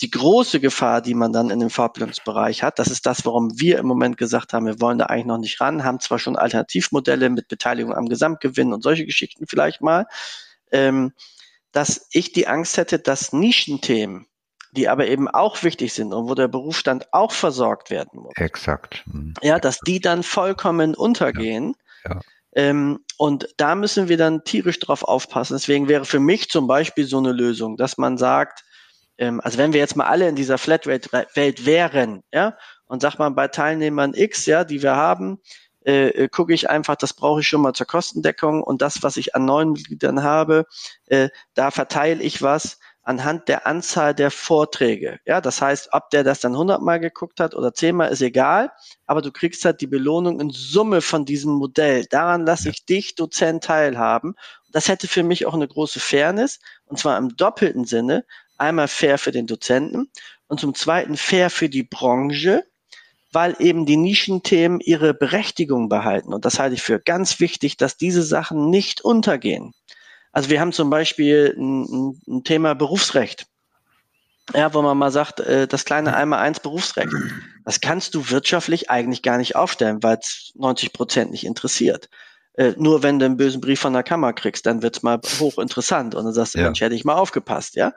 [0.00, 2.78] die große Gefahr, die man dann in dem Fortbildungsbereich hat.
[2.78, 5.60] Das ist das, warum wir im Moment gesagt haben, wir wollen da eigentlich noch nicht
[5.60, 10.06] ran, haben zwar schon Alternativmodelle mit Beteiligung am Gesamtgewinn und solche Geschichten vielleicht mal,
[10.70, 11.12] ähm,
[11.72, 14.26] dass ich die Angst hätte, dass Nischenthemen,
[14.72, 18.32] die aber eben auch wichtig sind und wo der Berufsstand auch versorgt werden muss.
[18.36, 19.02] Exakt.
[19.06, 19.34] Mhm.
[19.42, 21.74] Ja, dass die dann vollkommen untergehen.
[22.04, 22.14] Ja.
[22.14, 22.20] ja.
[22.54, 25.54] Ähm, und da müssen wir dann tierisch drauf aufpassen.
[25.54, 28.64] Deswegen wäre für mich zum Beispiel so eine Lösung, dass man sagt,
[29.22, 32.56] ähm, also wenn wir jetzt mal alle in dieser Flatrate-Welt wären, ja,
[32.86, 35.38] und sag mal bei Teilnehmern X, ja, die wir haben,
[35.86, 39.16] äh, äh, gucke ich einfach, das brauche ich schon mal zur Kostendeckung und das, was
[39.16, 40.66] ich an neuen Mitgliedern habe,
[41.06, 45.20] äh, da verteile ich was anhand der Anzahl der Vorträge.
[45.24, 48.22] Ja, das heißt, ob der das dann 100 Mal geguckt hat oder 10 Mal, ist
[48.22, 48.72] egal,
[49.06, 52.06] aber du kriegst halt die Belohnung in Summe von diesem Modell.
[52.10, 54.34] Daran lasse ich dich, Dozent, teilhaben.
[54.72, 58.24] Das hätte für mich auch eine große Fairness, und zwar im doppelten Sinne.
[58.62, 60.08] Einmal fair für den Dozenten
[60.46, 62.64] und zum zweiten fair für die Branche,
[63.32, 66.32] weil eben die Nischenthemen ihre Berechtigung behalten.
[66.32, 69.74] Und das halte ich für ganz wichtig, dass diese Sachen nicht untergehen.
[70.30, 73.46] Also wir haben zum Beispiel ein, ein Thema Berufsrecht.
[74.54, 77.12] Ja, wo man mal sagt, äh, das kleine einmal eins Berufsrecht.
[77.64, 82.08] Das kannst du wirtschaftlich eigentlich gar nicht aufstellen, weil es 90 Prozent nicht interessiert.
[82.54, 86.14] Äh, nur wenn du einen bösen Brief von der Kammer kriegst, dann wird's mal hochinteressant
[86.14, 86.64] und dann sagst du, ja.
[86.64, 87.92] Mensch, hätte ich mal aufgepasst, ja.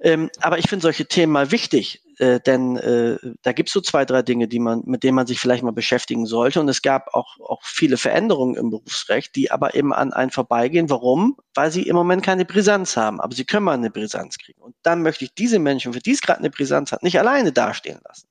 [0.00, 4.04] ähm, aber ich finde solche Themen mal wichtig, äh, denn äh, da gibt's so zwei,
[4.04, 6.60] drei Dinge, die man, mit denen man sich vielleicht mal beschäftigen sollte.
[6.60, 10.90] Und es gab auch, auch viele Veränderungen im Berufsrecht, die aber eben an einen vorbeigehen.
[10.90, 11.38] Warum?
[11.54, 14.60] Weil sie im Moment keine Brisanz haben, aber sie können mal eine Brisanz kriegen.
[14.60, 17.52] Und dann möchte ich diese Menschen, für die es gerade eine Brisanz hat, nicht alleine
[17.52, 18.26] dastehen lassen.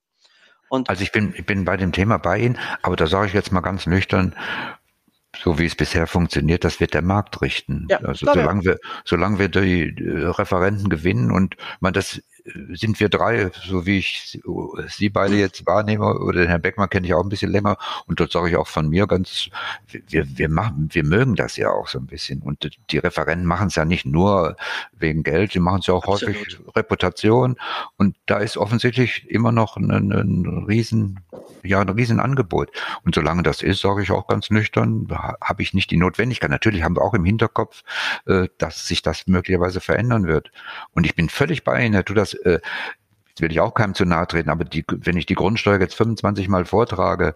[0.70, 3.34] Und also ich bin, ich bin bei dem Thema bei Ihnen, aber da sage ich
[3.34, 4.36] jetzt mal ganz nüchtern,
[5.44, 7.88] so wie es bisher funktioniert, das wird der Markt richten.
[7.90, 12.22] Ja, also solange wir, solange wir die äh, Referenten gewinnen und man das
[12.74, 14.40] sind wir drei, so wie ich
[14.88, 17.78] Sie beide jetzt wahrnehme, oder den Herrn Beckmann kenne ich auch ein bisschen länger,
[18.08, 19.50] und dort sage ich auch von mir ganz,
[19.88, 22.42] wir, wir machen, wir mögen das ja auch so ein bisschen.
[22.42, 24.56] Und die Referenten machen es ja nicht nur
[24.98, 26.36] wegen Geld, die machen es ja auch Absolut.
[26.36, 27.56] häufig Reputation.
[27.98, 31.20] Und da ist offensichtlich immer noch ein, ein riesen,
[31.64, 32.72] ja, ein riesen Angebot.
[33.04, 36.50] Und solange das ist, sage ich auch ganz nüchtern, habe ich nicht die Notwendigkeit.
[36.50, 37.84] Natürlich haben wir auch im Hinterkopf,
[38.26, 40.52] äh, dass sich das möglicherweise verändern wird.
[40.94, 42.14] Und ich bin völlig bei Ihnen, Herr Tu,
[42.44, 42.60] das äh,
[43.40, 45.96] jetzt will ich auch keinem zu nahe treten, aber die, wenn ich die Grundsteuer jetzt
[45.96, 47.36] 25 Mal vortrage,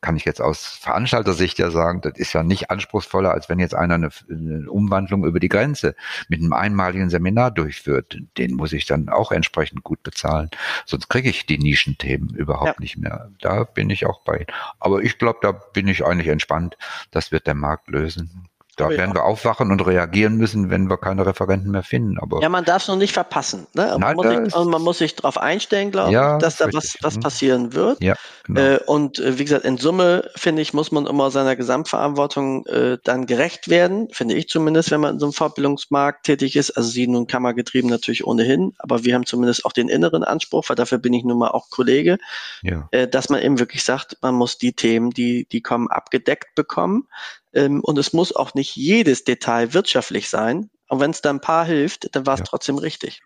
[0.00, 3.74] kann ich jetzt aus Veranstaltersicht ja sagen, das ist ja nicht anspruchsvoller, als wenn jetzt
[3.74, 5.94] einer eine, eine, Umwandlung über die Grenze
[6.28, 8.18] mit einem einmaligen Seminar durchführt.
[8.36, 10.50] Den muss ich dann auch entsprechend gut bezahlen.
[10.86, 12.80] Sonst kriege ich die Nischenthemen überhaupt ja.
[12.80, 13.30] nicht mehr.
[13.40, 14.46] Da bin ich auch bei.
[14.80, 16.76] Aber ich glaube, da bin ich eigentlich entspannt.
[17.12, 19.16] Das wird der Markt lösen Da Aber werden ja.
[19.16, 22.18] wir aufwachen und reagieren müssen, wenn wir keine Referenten mehr finden.
[22.18, 23.66] Aber ja, man darf es noch nicht verpassen.
[23.74, 23.96] Ne?
[23.98, 26.96] Nein, man, muss sich, man muss sich darauf einstellen, glaube ja, ich, dass da was,
[27.02, 27.20] was mhm.
[27.20, 28.02] passieren wird.
[28.02, 28.14] Ja,
[28.44, 28.60] genau.
[28.60, 32.98] äh, und äh, wie gesagt, in Summe, finde ich, muss man immer seiner Gesamtverantwortung äh,
[33.04, 36.70] dann gerecht werden, finde ich zumindest, wenn man in so einem Fortbildungsmarkt tätig ist.
[36.70, 40.76] Also Sie nun kammergetrieben natürlich ohnehin, aber wir haben zumindest auch den inneren Anspruch, weil
[40.76, 42.18] dafür bin ich nun mal auch Kollege,
[42.62, 47.06] äh, dass man eben wirklich sagt, man muss die Themen, die, die kommen, abgedeckt bekommen.
[47.52, 50.70] Ähm, und es muss auch nicht jedes Detail wirtschaftlich sein.
[50.88, 52.46] Und wenn es da ein paar hilft, dann war es ja.
[52.46, 53.22] trotzdem richtig.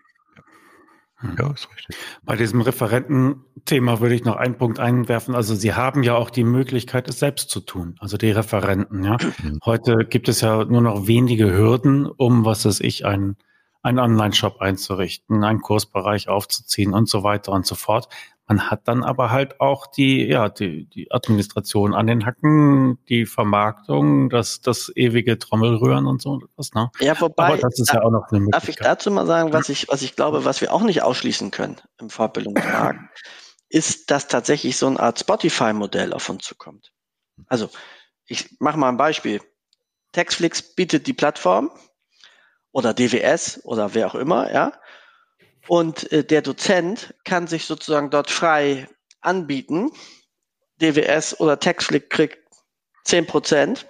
[1.38, 1.96] Ja, ist richtig.
[2.22, 5.34] Bei diesem Referententhema würde ich noch einen Punkt einwerfen.
[5.34, 7.96] Also Sie haben ja auch die Möglichkeit, es selbst zu tun.
[7.98, 9.16] Also die Referenten, ja.
[9.42, 9.58] Mhm.
[9.64, 13.36] Heute gibt es ja nur noch wenige Hürden, um, was weiß ich, einen,
[13.82, 18.08] einen Online-Shop einzurichten, einen Kursbereich aufzuziehen und so weiter und so fort.
[18.46, 23.24] Man hat dann aber halt auch die, ja, die, die Administration an den Hacken, die
[23.24, 26.90] Vermarktung, das, das ewige Trommelrühren und so was, ne?
[27.00, 28.62] Ja, wobei, aber das ist da, ja auch noch eine Möglichkeit.
[28.62, 31.50] Darf ich dazu mal sagen, was ich, was ich glaube, was wir auch nicht ausschließen
[31.52, 33.00] können im Fortbildungsmarkt,
[33.70, 36.92] ist, dass tatsächlich so eine Art Spotify-Modell auf uns zukommt.
[37.46, 37.70] Also,
[38.26, 39.40] ich mache mal ein Beispiel.
[40.12, 41.70] Textflix bietet die Plattform
[42.72, 44.72] oder DWS oder wer auch immer, ja.
[45.68, 48.88] Und äh, der Dozent kann sich sozusagen dort frei
[49.20, 49.90] anbieten.
[50.80, 52.38] DWS oder TextFlick kriegt
[53.04, 53.86] 10 Prozent,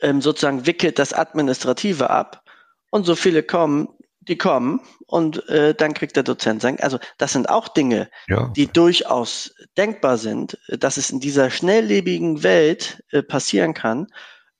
[0.00, 2.44] ähm, sozusagen wickelt das Administrative ab
[2.90, 3.88] und so viele kommen,
[4.20, 6.80] die kommen und äh, dann kriegt der Dozent sein.
[6.80, 8.50] Also das sind auch Dinge, ja.
[8.56, 14.08] die durchaus denkbar sind, dass es in dieser schnelllebigen Welt äh, passieren kann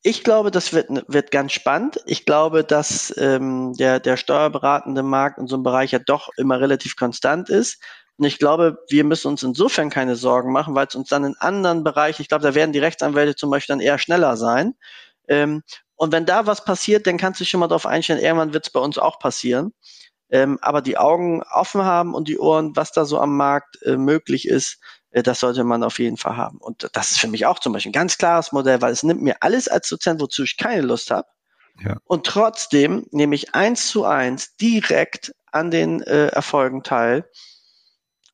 [0.07, 1.99] ich glaube, das wird, wird ganz spannend.
[2.05, 6.61] Ich glaube, dass ähm, der, der steuerberatende Markt in so einem Bereich ja doch immer
[6.61, 7.83] relativ konstant ist.
[8.19, 11.37] Und ich glaube, wir müssen uns insofern keine Sorgen machen, weil es uns dann in
[11.39, 14.75] anderen Bereichen, ich glaube, da werden die Rechtsanwälte zum Beispiel dann eher schneller sein.
[15.27, 15.63] Ähm,
[15.97, 18.67] und wenn da was passiert, dann kannst du dich schon mal darauf einstellen, irgendwann wird
[18.67, 19.73] es bei uns auch passieren.
[20.29, 23.97] Ähm, aber die Augen offen haben und die Ohren, was da so am Markt äh,
[23.97, 24.81] möglich ist,
[25.23, 26.59] das sollte man auf jeden Fall haben.
[26.59, 29.23] Und das ist für mich auch zum Beispiel ein ganz klares Modell, weil es nimmt
[29.23, 31.27] mir alles als Dozent, wozu ich keine Lust habe.
[31.85, 31.97] Ja.
[32.05, 37.29] Und trotzdem nehme ich eins zu eins direkt an den äh, Erfolgen teil.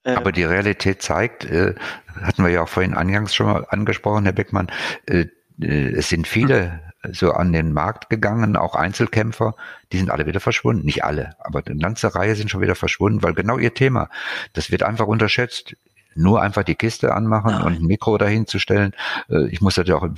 [0.04, 1.74] Äh, Aber die Realität zeigt, äh,
[2.22, 4.70] hatten wir ja auch vorhin eingangs schon mal angesprochen, Herr Beckmann,
[5.06, 5.26] äh,
[5.60, 6.80] äh es sind viele
[7.12, 9.54] so an den Markt gegangen, auch Einzelkämpfer,
[9.92, 10.84] die sind alle wieder verschwunden.
[10.84, 14.10] Nicht alle, aber eine ganze Reihe sind schon wieder verschwunden, weil genau ihr Thema,
[14.52, 15.76] das wird einfach unterschätzt
[16.14, 17.62] nur einfach die Kiste anmachen Nein.
[17.62, 18.92] und ein Mikro dahin zu stellen.
[19.28, 20.08] Äh, ich muss das ja auch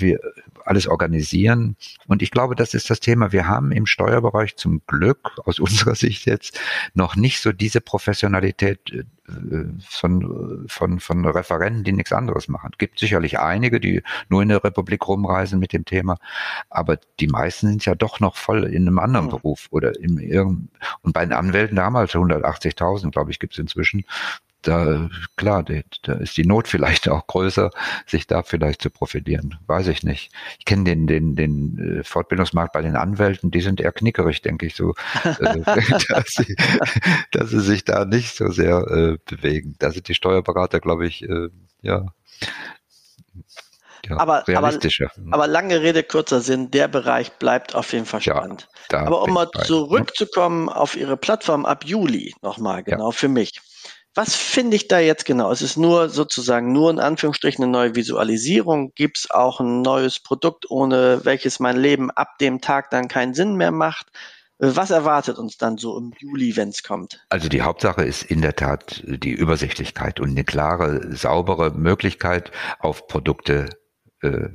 [0.64, 1.76] alles organisieren.
[2.06, 3.32] Und ich glaube, das ist das Thema.
[3.32, 6.58] Wir haben im Steuerbereich zum Glück aus unserer Sicht jetzt
[6.94, 9.04] noch nicht so diese Professionalität äh,
[9.88, 12.70] von, von, von Referenten, die nichts anderes machen.
[12.72, 16.18] Es gibt sicherlich einige, die nur in der Republik rumreisen mit dem Thema,
[16.70, 19.30] aber die meisten sind ja doch noch voll in einem anderen mhm.
[19.30, 20.68] Beruf oder in irgendeinem,
[21.02, 24.04] und bei den Anwälten damals 180.000, glaube ich, gibt es inzwischen
[24.62, 27.70] da, klar, da ist die Not vielleicht auch größer,
[28.06, 29.58] sich da vielleicht zu profitieren.
[29.66, 30.32] Weiß ich nicht.
[30.58, 34.66] Ich kenne den, den, den äh, Fortbildungsmarkt bei den Anwälten, die sind eher knickerig, denke
[34.66, 34.94] ich so,
[35.24, 35.60] äh,
[36.08, 36.56] dass, sie,
[37.32, 39.74] dass sie sich da nicht so sehr äh, bewegen.
[39.78, 41.48] Da sind die Steuerberater, glaube ich, äh,
[41.82, 42.06] ja.
[44.04, 45.12] Ja, aber, realistischer.
[45.16, 48.68] Aber, aber, lange Rede, kurzer Sinn, der Bereich bleibt auf jeden Fall spannend.
[48.90, 53.12] Ja, aber um mal zurückzukommen auf Ihre Plattform ab Juli nochmal, genau ja.
[53.12, 53.60] für mich.
[54.14, 55.50] Was finde ich da jetzt genau?
[55.50, 58.92] Es ist nur sozusagen nur in Anführungsstrichen eine neue Visualisierung.
[58.94, 63.32] Gibt es auch ein neues Produkt, ohne welches mein Leben ab dem Tag dann keinen
[63.32, 64.08] Sinn mehr macht?
[64.58, 67.24] Was erwartet uns dann so im Juli, wenn es kommt?
[67.30, 73.08] Also die Hauptsache ist in der Tat die Übersichtlichkeit und eine klare, saubere Möglichkeit auf
[73.08, 73.70] Produkte
[74.20, 74.50] äh,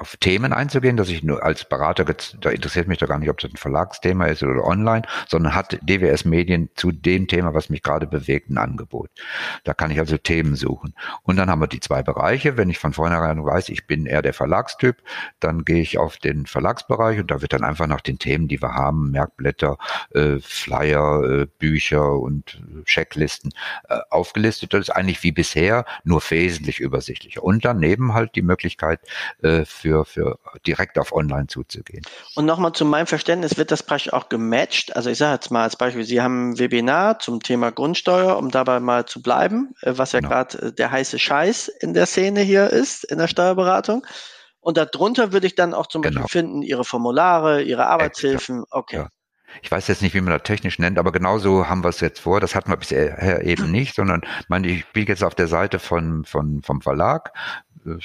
[0.00, 3.38] auf Themen einzugehen, dass ich nur als Berater, da interessiert mich doch gar nicht, ob
[3.38, 7.82] das ein Verlagsthema ist oder online, sondern hat DWS Medien zu dem Thema, was mich
[7.82, 9.10] gerade bewegt, ein Angebot.
[9.64, 10.94] Da kann ich also Themen suchen.
[11.22, 12.56] Und dann haben wir die zwei Bereiche.
[12.56, 14.96] Wenn ich von vornherein weiß, ich bin eher der Verlagstyp,
[15.40, 18.60] dann gehe ich auf den Verlagsbereich und da wird dann einfach nach den Themen, die
[18.60, 19.78] wir haben, Merkblätter,
[20.14, 23.52] äh, Flyer, äh, Bücher und Checklisten
[23.88, 24.74] äh, aufgelistet.
[24.74, 27.42] Das ist eigentlich wie bisher, nur wesentlich übersichtlicher.
[27.42, 29.00] Und daneben halt die Möglichkeit,
[29.42, 32.02] äh, für, für direkt auf online zuzugehen.
[32.34, 34.94] Und nochmal zu meinem Verständnis, wird das praktisch auch gematcht?
[34.96, 38.50] Also ich sage jetzt mal als Beispiel, Sie haben ein Webinar zum Thema Grundsteuer, um
[38.50, 40.30] dabei mal zu bleiben, äh, was ja genau.
[40.30, 44.06] gerade äh, der heiße Scheiß in der Szene hier ist, in der Steuerberatung.
[44.60, 46.22] Und darunter würde ich dann auch zum genau.
[46.22, 48.64] Beispiel finden, Ihre Formulare, Ihre Arbeitshilfen.
[48.70, 48.96] Okay.
[48.96, 49.08] Ja.
[49.62, 52.20] Ich weiß jetzt nicht, wie man das technisch nennt, aber genauso haben wir es jetzt
[52.20, 52.40] vor.
[52.40, 56.24] Das hatten wir bisher eben nicht, sondern meine, ich bin jetzt auf der Seite von,
[56.24, 57.32] von, vom Verlag,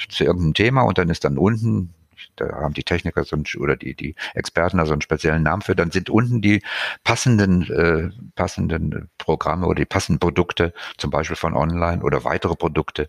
[0.08, 1.94] zu irgendeinem Thema und dann ist dann unten
[2.36, 5.62] da haben die Techniker so ein, oder die, die Experten da so einen speziellen Namen
[5.62, 6.62] für, dann sind unten die
[7.04, 13.08] passenden, äh, passenden Programme oder die passenden Produkte, zum Beispiel von online oder weitere Produkte,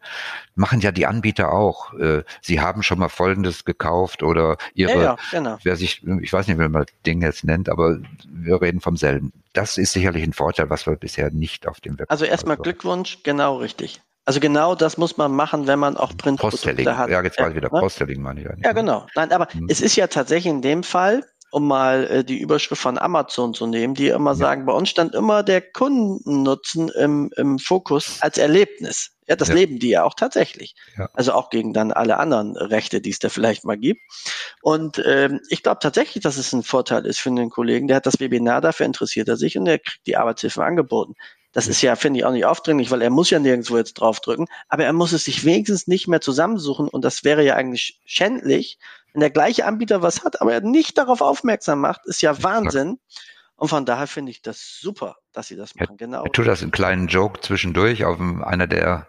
[0.56, 1.94] machen ja die Anbieter auch.
[1.94, 5.58] Äh, sie haben schon mal Folgendes gekauft oder ihre, ja, ja, genau.
[5.64, 9.32] wer sich, ich weiß nicht, wie man Ding jetzt nennt, aber wir reden vom selben.
[9.54, 12.10] Das ist sicherlich ein Vorteil, was wir bisher nicht auf dem Web.
[12.10, 14.02] Also erstmal Glückwunsch, genau richtig.
[14.26, 17.10] Also genau das muss man machen, wenn man auch Printprodukte hat.
[17.10, 17.80] Ja, jetzt mal wieder ne?
[17.80, 18.66] Postselling meine ich eigentlich.
[18.66, 19.06] Ja, genau.
[19.16, 19.68] Nein, aber hm.
[19.70, 23.68] es ist ja tatsächlich in dem Fall, um mal äh, die Überschrift von Amazon zu
[23.68, 24.36] nehmen, die immer ja.
[24.36, 29.12] sagen, bei uns stand immer der Kundennutzen im, im Fokus als Erlebnis.
[29.28, 29.56] Ja, das ja.
[29.56, 30.76] leben die ja auch tatsächlich.
[30.98, 31.10] Ja.
[31.14, 34.02] Also auch gegen dann alle anderen Rechte, die es da vielleicht mal gibt.
[34.62, 37.88] Und ähm, ich glaube tatsächlich, dass es ein Vorteil ist für den Kollegen.
[37.88, 41.14] Der hat das Webinar, dafür interessiert er sich und der kriegt die Arbeitshilfen angeboten.
[41.54, 44.48] Das ist ja, finde ich, auch nicht aufdringlich, weil er muss ja nirgendwo jetzt draufdrücken,
[44.68, 48.80] aber er muss es sich wenigstens nicht mehr zusammensuchen und das wäre ja eigentlich schändlich,
[49.14, 53.00] wenn der gleiche Anbieter was hat, aber er nicht darauf aufmerksam macht, ist ja Wahnsinn.
[53.56, 55.96] Und von daher finde ich das super, dass sie das machen.
[55.98, 56.24] Genau.
[56.24, 59.08] Er tut das einen kleinen Joke zwischendurch auf einer der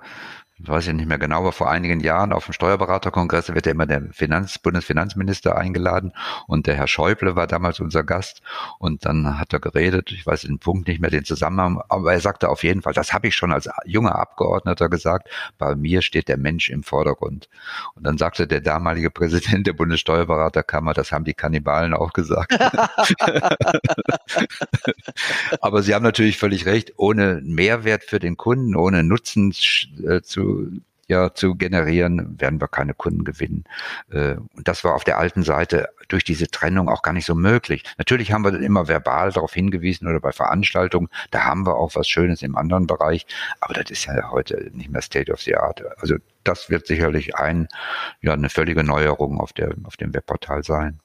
[0.68, 3.86] weiß ich nicht mehr genau, aber vor einigen Jahren auf dem Steuerberaterkongress wird ja immer
[3.86, 6.12] der Finanz, Bundesfinanzminister eingeladen
[6.46, 8.42] und der Herr Schäuble war damals unser Gast
[8.78, 12.20] und dann hat er geredet, ich weiß den Punkt nicht mehr, den Zusammenhang, aber er
[12.20, 16.28] sagte auf jeden Fall, das habe ich schon als junger Abgeordneter gesagt, bei mir steht
[16.28, 17.48] der Mensch im Vordergrund.
[17.94, 22.52] Und dann sagte der damalige Präsident der Bundessteuerberaterkammer, das haben die Kannibalen auch gesagt.
[25.60, 29.52] aber Sie haben natürlich völlig recht, ohne Mehrwert für den Kunden, ohne Nutzen
[30.06, 30.22] äh,
[31.09, 33.64] ja, zu generieren, werden wir keine Kunden gewinnen.
[34.11, 37.34] Äh, und das war auf der alten Seite durch diese Trennung auch gar nicht so
[37.34, 37.84] möglich.
[37.98, 41.94] Natürlich haben wir dann immer verbal darauf hingewiesen oder bei Veranstaltungen, da haben wir auch
[41.94, 43.26] was Schönes im anderen Bereich,
[43.61, 45.82] aber das ist ja heute nicht mehr State of the Art.
[46.00, 47.68] Also das wird sicherlich ein,
[48.20, 51.00] ja, eine völlige Neuerung auf der, auf dem Webportal sein.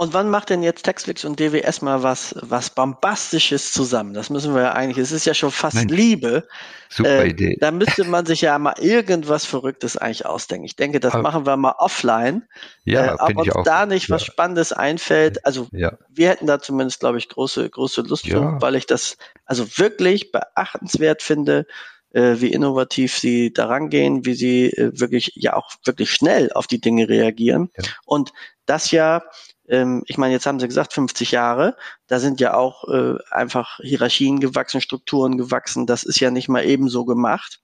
[0.00, 4.14] Und wann macht denn jetzt Textflix und DWS mal was, was Bombastisches zusammen?
[4.14, 6.46] Das müssen wir ja eigentlich, es ist ja schon fast Mensch, Liebe.
[6.88, 7.56] Super äh, Idee.
[7.58, 10.66] Da müsste man sich ja mal irgendwas Verrücktes eigentlich ausdenken.
[10.66, 12.44] Ich denke, das Aber, machen wir mal offline.
[12.84, 14.14] Ja, äh, ob uns auch, da nicht ja.
[14.14, 15.44] was Spannendes einfällt.
[15.44, 15.98] Also ja.
[16.08, 18.36] wir hätten da zumindest, glaube ich, große, große Lust ja.
[18.36, 21.66] zu, weil ich das also wirklich beachtenswert finde
[22.12, 26.68] äh, wie innovativ sie daran gehen, wie sie äh, wirklich ja auch wirklich schnell auf
[26.68, 27.70] die Dinge reagieren.
[27.76, 27.84] Ja.
[28.06, 28.32] Und
[28.64, 29.22] das ja
[29.68, 33.78] ähm, ich meine, jetzt haben sie gesagt 50 Jahre, da sind ja auch äh, einfach
[33.82, 37.60] Hierarchien gewachsen, Strukturen gewachsen, das ist ja nicht mal ebenso gemacht.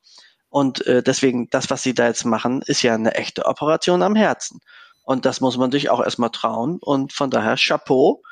[0.49, 4.15] Und äh, deswegen, das, was sie da jetzt machen, ist ja eine echte Operation am
[4.15, 4.61] Herzen.
[5.03, 6.79] Und das muss man sich auch erstmal trauen.
[6.81, 8.23] Und von daher Chapeau.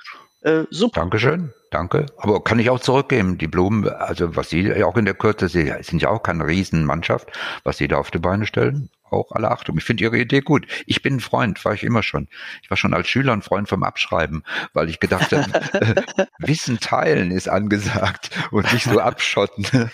[0.43, 1.01] Äh, super.
[1.01, 2.07] Dankeschön, danke.
[2.17, 5.49] Aber kann ich auch zurückgeben, die Blumen, also was Sie ja auch in der Kürze,
[5.49, 7.31] Sie sind ja auch keine Riesenmannschaft,
[7.65, 9.77] was Sie da auf die Beine stellen auch alle Achtung.
[9.79, 10.67] Ich finde Ihre Idee gut.
[10.87, 12.29] Ich bin ein Freund, war ich immer schon.
[12.63, 16.05] Ich war schon als Schüler ein Freund vom Abschreiben, weil ich gedacht habe,
[16.39, 19.67] Wissen teilen ist angesagt und nicht so abschotten.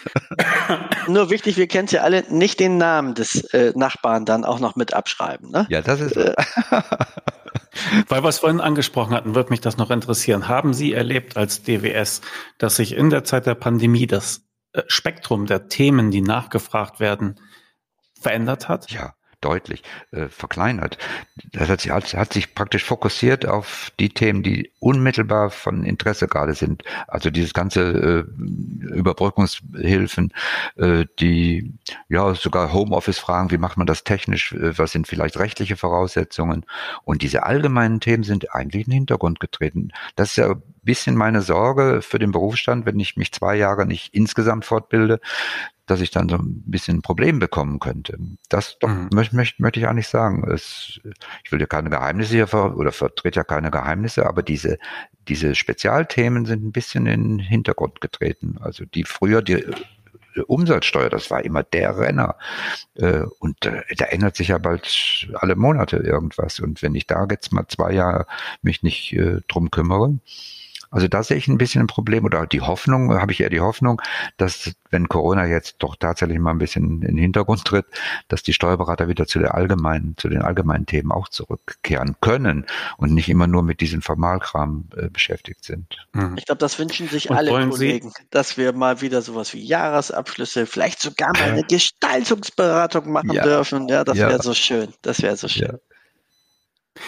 [1.08, 4.60] Nur wichtig, wir kennen es ja alle, nicht den Namen des äh, Nachbarn dann auch
[4.60, 5.50] noch mit abschreiben.
[5.50, 5.66] Ne?
[5.68, 6.16] Ja, das ist.
[6.16, 6.34] Äh,
[8.08, 10.48] weil wir es vorhin angesprochen hatten, wird mich das noch interessieren.
[10.48, 12.20] Haben Sie erlebt als DWS,
[12.58, 17.40] dass sich in der Zeit der Pandemie das äh, Spektrum der Themen, die nachgefragt werden,
[18.20, 18.90] verändert hat?
[18.90, 20.98] Ja, deutlich äh, verkleinert.
[21.52, 26.54] Das hat sich, hat sich praktisch fokussiert auf die Themen, die unmittelbar von Interesse gerade
[26.54, 26.82] sind.
[27.06, 30.32] Also dieses ganze äh, Überbrückungshilfen,
[30.76, 31.74] äh, die
[32.08, 36.64] ja sogar Homeoffice-Fragen, wie macht man das technisch, äh, was sind vielleicht rechtliche Voraussetzungen
[37.04, 39.92] und diese allgemeinen Themen sind eigentlich in den Hintergrund getreten.
[40.16, 43.86] Das ist ja ein bisschen meine Sorge für den Berufsstand, wenn ich mich zwei Jahre
[43.86, 45.20] nicht insgesamt fortbilde,
[45.88, 48.18] dass ich dann so ein bisschen ein Problem bekommen könnte.
[48.48, 49.08] Das doch, mhm.
[49.12, 50.48] möchte, möchte, möchte ich eigentlich sagen.
[50.50, 51.00] Es,
[51.44, 54.78] ich will ja keine Geheimnisse hier ver oder vertrete ja keine Geheimnisse, aber diese,
[55.28, 58.56] diese Spezialthemen sind ein bisschen in den Hintergrund getreten.
[58.60, 59.64] Also die früher die
[60.46, 62.36] Umsatzsteuer, das war immer der Renner.
[62.94, 66.60] Äh, und da ändert sich ja bald alle Monate irgendwas.
[66.60, 68.26] Und wenn ich da jetzt mal zwei Jahre
[68.62, 70.18] mich nicht äh, drum kümmere,
[70.90, 73.60] also da sehe ich ein bisschen ein Problem oder die Hoffnung, habe ich eher die
[73.60, 74.00] Hoffnung,
[74.36, 77.86] dass wenn Corona jetzt doch tatsächlich mal ein bisschen in den Hintergrund tritt,
[78.28, 82.64] dass die Steuerberater wieder zu der allgemeinen, zu den allgemeinen Themen auch zurückkehren können
[82.96, 86.06] und nicht immer nur mit diesem Formalkram äh, beschäftigt sind.
[86.14, 86.36] Mhm.
[86.38, 88.24] Ich glaube, das wünschen sich und alle Kollegen, Sie?
[88.30, 93.42] dass wir mal wieder sowas wie Jahresabschlüsse, vielleicht sogar mal eine Gestaltungsberatung machen ja.
[93.42, 93.88] dürfen.
[93.88, 94.28] Ja, das ja.
[94.28, 94.92] wäre so schön.
[95.02, 95.68] Das wäre so schön.
[95.72, 97.02] Ja.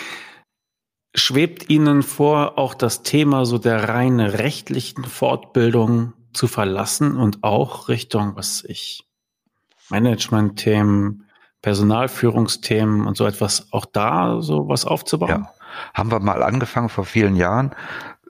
[1.15, 7.89] Schwebt Ihnen vor, auch das Thema so der reine rechtlichen Fortbildung zu verlassen und auch
[7.89, 9.05] Richtung, was ich,
[9.91, 11.27] Management-Themen,
[11.63, 15.47] Personalführungsthemen und so etwas auch da so was aufzubauen?
[15.47, 15.55] Ja.
[15.95, 17.73] Haben wir mal angefangen vor vielen Jahren,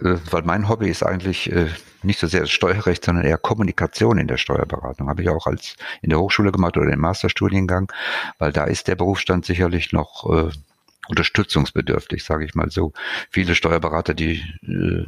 [0.01, 1.68] äh, weil mein Hobby ist eigentlich äh,
[2.03, 5.09] nicht so sehr das Steuerrecht, sondern eher Kommunikation in der Steuerberatung.
[5.09, 7.93] Habe ich auch als in der Hochschule gemacht oder im Masterstudiengang,
[8.39, 10.51] weil da ist der Berufsstand sicherlich noch äh,
[11.11, 12.93] unterstützungsbedürftig, sage ich mal so.
[13.31, 15.07] Viele Steuerberater, die äh,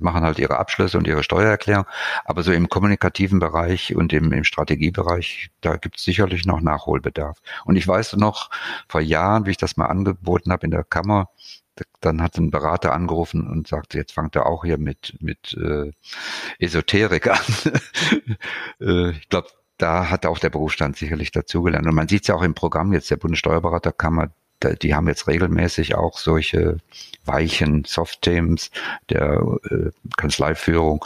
[0.00, 1.86] machen halt ihre Abschlüsse und ihre Steuererklärung,
[2.24, 7.38] aber so im kommunikativen Bereich und im, im Strategiebereich, da gibt es sicherlich noch Nachholbedarf.
[7.64, 8.50] Und ich weiß noch
[8.88, 11.28] vor Jahren, wie ich das mal angeboten habe in der Kammer,
[12.00, 15.90] dann hat ein Berater angerufen und sagte, jetzt fangt er auch hier mit, mit äh,
[16.58, 17.40] Esoterik an.
[18.80, 19.48] äh, ich glaube,
[19.78, 21.86] da hat auch der Berufsstand sicherlich dazugelernt.
[21.86, 24.30] Und man sieht es ja auch im Programm jetzt der Bundessteuerberaterkammer,
[24.72, 26.78] die haben jetzt regelmäßig auch solche
[27.24, 28.70] weichen Soft-Themes
[29.10, 29.40] der
[29.70, 31.04] äh, Kanzleiführung.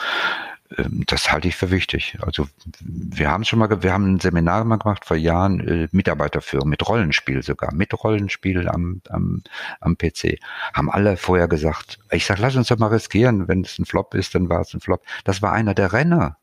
[0.77, 2.19] Ähm, das halte ich für wichtig.
[2.21, 2.49] Also
[2.81, 6.87] wir haben schon mal, wir haben ein Seminar mal gemacht vor Jahren, äh, Mitarbeiterführung mit
[6.87, 9.43] Rollenspiel sogar, mit Rollenspiel am, am,
[9.81, 10.39] am PC.
[10.75, 14.15] Haben alle vorher gesagt, ich sag, lass uns doch mal riskieren, wenn es ein Flop
[14.15, 15.03] ist, dann war es ein Flop.
[15.25, 16.37] Das war einer der Renner.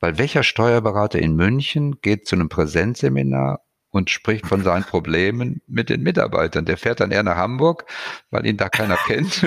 [0.00, 3.60] Weil welcher Steuerberater in München geht zu einem Präsenzseminar
[3.94, 6.64] und spricht von seinen Problemen mit den Mitarbeitern.
[6.64, 7.86] Der fährt dann eher nach Hamburg,
[8.30, 9.46] weil ihn da keiner kennt.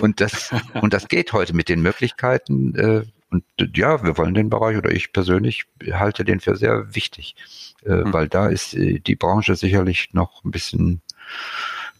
[0.00, 2.74] und, das, und das geht heute mit den Möglichkeiten.
[2.74, 3.44] Äh, und
[3.76, 7.36] ja, wir wollen den Bereich oder ich persönlich halte den für sehr wichtig,
[7.84, 8.12] äh, mhm.
[8.12, 11.00] weil da ist äh, die Branche sicherlich noch ein bisschen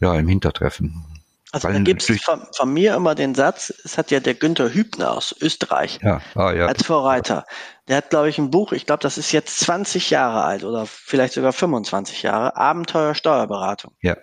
[0.00, 1.04] ja, im Hintertreffen.
[1.64, 4.72] Also da gibt es von, von, mir immer den Satz, es hat ja der Günther
[4.72, 6.20] Hübner aus Österreich ja.
[6.34, 6.66] Ah, ja.
[6.66, 7.46] als Vorreiter.
[7.88, 10.86] Der hat, glaube ich, ein Buch, ich glaube, das ist jetzt 20 Jahre alt oder
[10.86, 13.92] vielleicht sogar 25 Jahre, Abenteuer Steuerberatung.
[14.02, 14.16] Ja.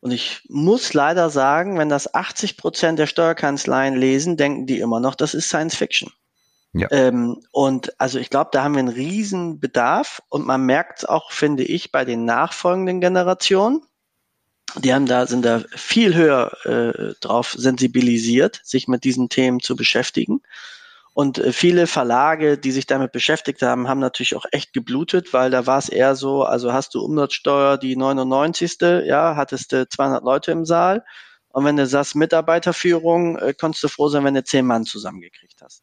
[0.00, 5.00] Und ich muss leider sagen, wenn das 80 Prozent der Steuerkanzleien lesen, denken die immer
[5.00, 6.12] noch, das ist Science Fiction.
[6.72, 6.88] Ja.
[6.90, 11.04] Ähm, und also ich glaube, da haben wir einen riesen Bedarf und man merkt es
[11.04, 13.82] auch, finde ich, bei den nachfolgenden Generationen
[14.74, 19.76] die haben da, sind da viel höher äh, drauf sensibilisiert, sich mit diesen Themen zu
[19.76, 20.42] beschäftigen.
[21.14, 25.50] Und äh, viele Verlage, die sich damit beschäftigt haben, haben natürlich auch echt geblutet, weil
[25.50, 28.76] da war es eher so, also hast du Umsatzsteuer die 99.
[29.04, 31.04] Ja, hattest du 200 Leute im Saal.
[31.48, 35.62] Und wenn du sagst Mitarbeiterführung, äh, konntest du froh sein, wenn du zehn Mann zusammengekriegt
[35.62, 35.82] hast.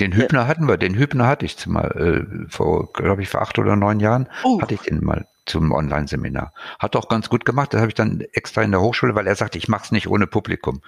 [0.00, 3.58] Den Hübner hatten wir, den Hübner hatte ich mal äh, vor, glaube ich, vor acht
[3.58, 4.60] oder neun Jahren uh.
[4.60, 6.52] hatte ich den mal zum Online-Seminar.
[6.78, 7.72] Hat auch ganz gut gemacht.
[7.72, 10.08] Das habe ich dann extra in der Hochschule, weil er sagte, ich mache es nicht
[10.08, 10.80] ohne Publikum.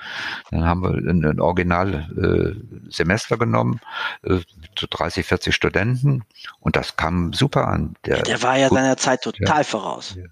[0.51, 3.81] Dann haben wir ein, ein Original-Semester äh, genommen,
[4.23, 4.41] äh,
[4.75, 6.25] zu 30, 40 Studenten
[6.61, 7.95] und das kam super an.
[8.05, 9.65] Der, der war ja seiner Zeit total ja.
[9.65, 10.15] voraus.
[10.17, 10.25] Ja.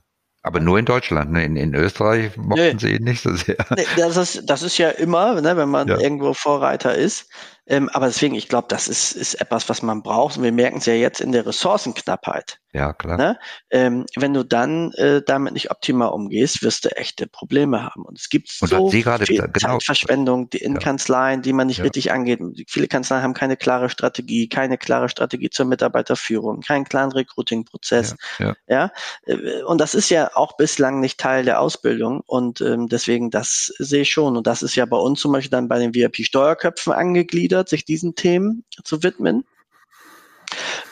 [0.45, 1.33] Aber nur in Deutschland.
[1.33, 1.43] Ne?
[1.43, 2.79] In, in Österreich mochten nee.
[2.79, 3.57] sie ihn nicht so sehr.
[3.75, 5.99] Nee, das, ist, das ist ja immer, ne, wenn man ja.
[5.99, 7.31] irgendwo Vorreiter ist.
[7.67, 10.37] Ähm, aber deswegen, ich glaube, das ist, ist etwas, was man braucht.
[10.37, 12.59] Und wir merken es ja jetzt in der Ressourcenknappheit.
[12.75, 13.17] Ja, klar.
[13.17, 13.39] Ne?
[13.71, 18.05] Ähm, wenn du dann äh, damit nicht optimal umgehst, wirst du echte Probleme haben.
[18.05, 20.81] Und es gibt und so viel genau, Zeitverschwendung die in ja.
[20.81, 21.85] Kanzleien, die man nicht ja.
[21.85, 22.41] richtig angeht.
[22.67, 28.17] Viele Kanzleien haben keine klare Strategie, keine klare Strategie zur Mitarbeiterführung, keinen klaren Recruiting-Prozess.
[28.41, 28.91] Ja, ja.
[29.23, 32.23] Äh, und das ist ja auch bislang nicht Teil der Ausbildung.
[32.27, 34.37] Und ähm, deswegen, das sehe ich schon.
[34.37, 38.15] Und das ist ja bei uns zum Beispiel dann bei den VIP-Steuerköpfen angegliedert, sich diesen
[38.15, 39.45] Themen zu widmen.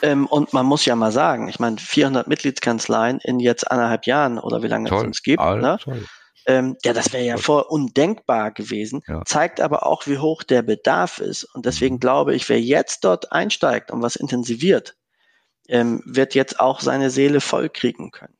[0.01, 4.39] Ähm, und man muss ja mal sagen, ich meine, 400 Mitgliedskanzleien in jetzt anderthalb Jahren
[4.39, 5.77] oder wie lange toll, es uns gibt, ne?
[6.45, 9.21] Ähm, ja, das wäre ja vor undenkbar gewesen, ja.
[9.23, 11.45] zeigt aber auch, wie hoch der Bedarf ist.
[11.45, 11.99] Und deswegen mhm.
[11.99, 14.97] glaube ich, wer jetzt dort einsteigt und was intensiviert,
[15.69, 18.35] ähm, wird jetzt auch seine Seele voll kriegen können.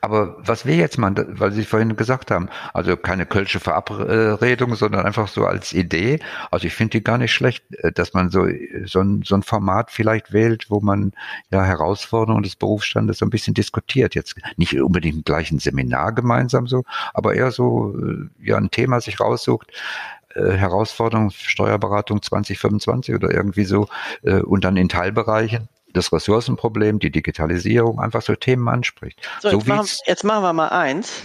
[0.00, 5.04] Aber was wir jetzt mal, weil Sie vorhin gesagt haben, also keine kölsche Verabredung, sondern
[5.04, 6.20] einfach so als Idee.
[6.50, 8.46] Also ich finde die gar nicht schlecht, äh, dass man so,
[8.84, 11.12] so, ein, so ein Format vielleicht wählt, wo man
[11.50, 14.14] ja Herausforderungen des Berufsstandes so ein bisschen diskutiert.
[14.14, 19.00] Jetzt nicht unbedingt gleich ein Seminar gemeinsam so, aber eher so äh, ja ein Thema
[19.00, 19.72] sich raussucht.
[20.34, 23.88] Äh, Herausforderung Steuerberatung 2025 oder irgendwie so
[24.22, 29.20] und dann in Teilbereichen das Ressourcenproblem, die Digitalisierung, einfach so Themen anspricht.
[29.40, 31.22] So, so jetzt, machen, jetzt machen wir mal eins.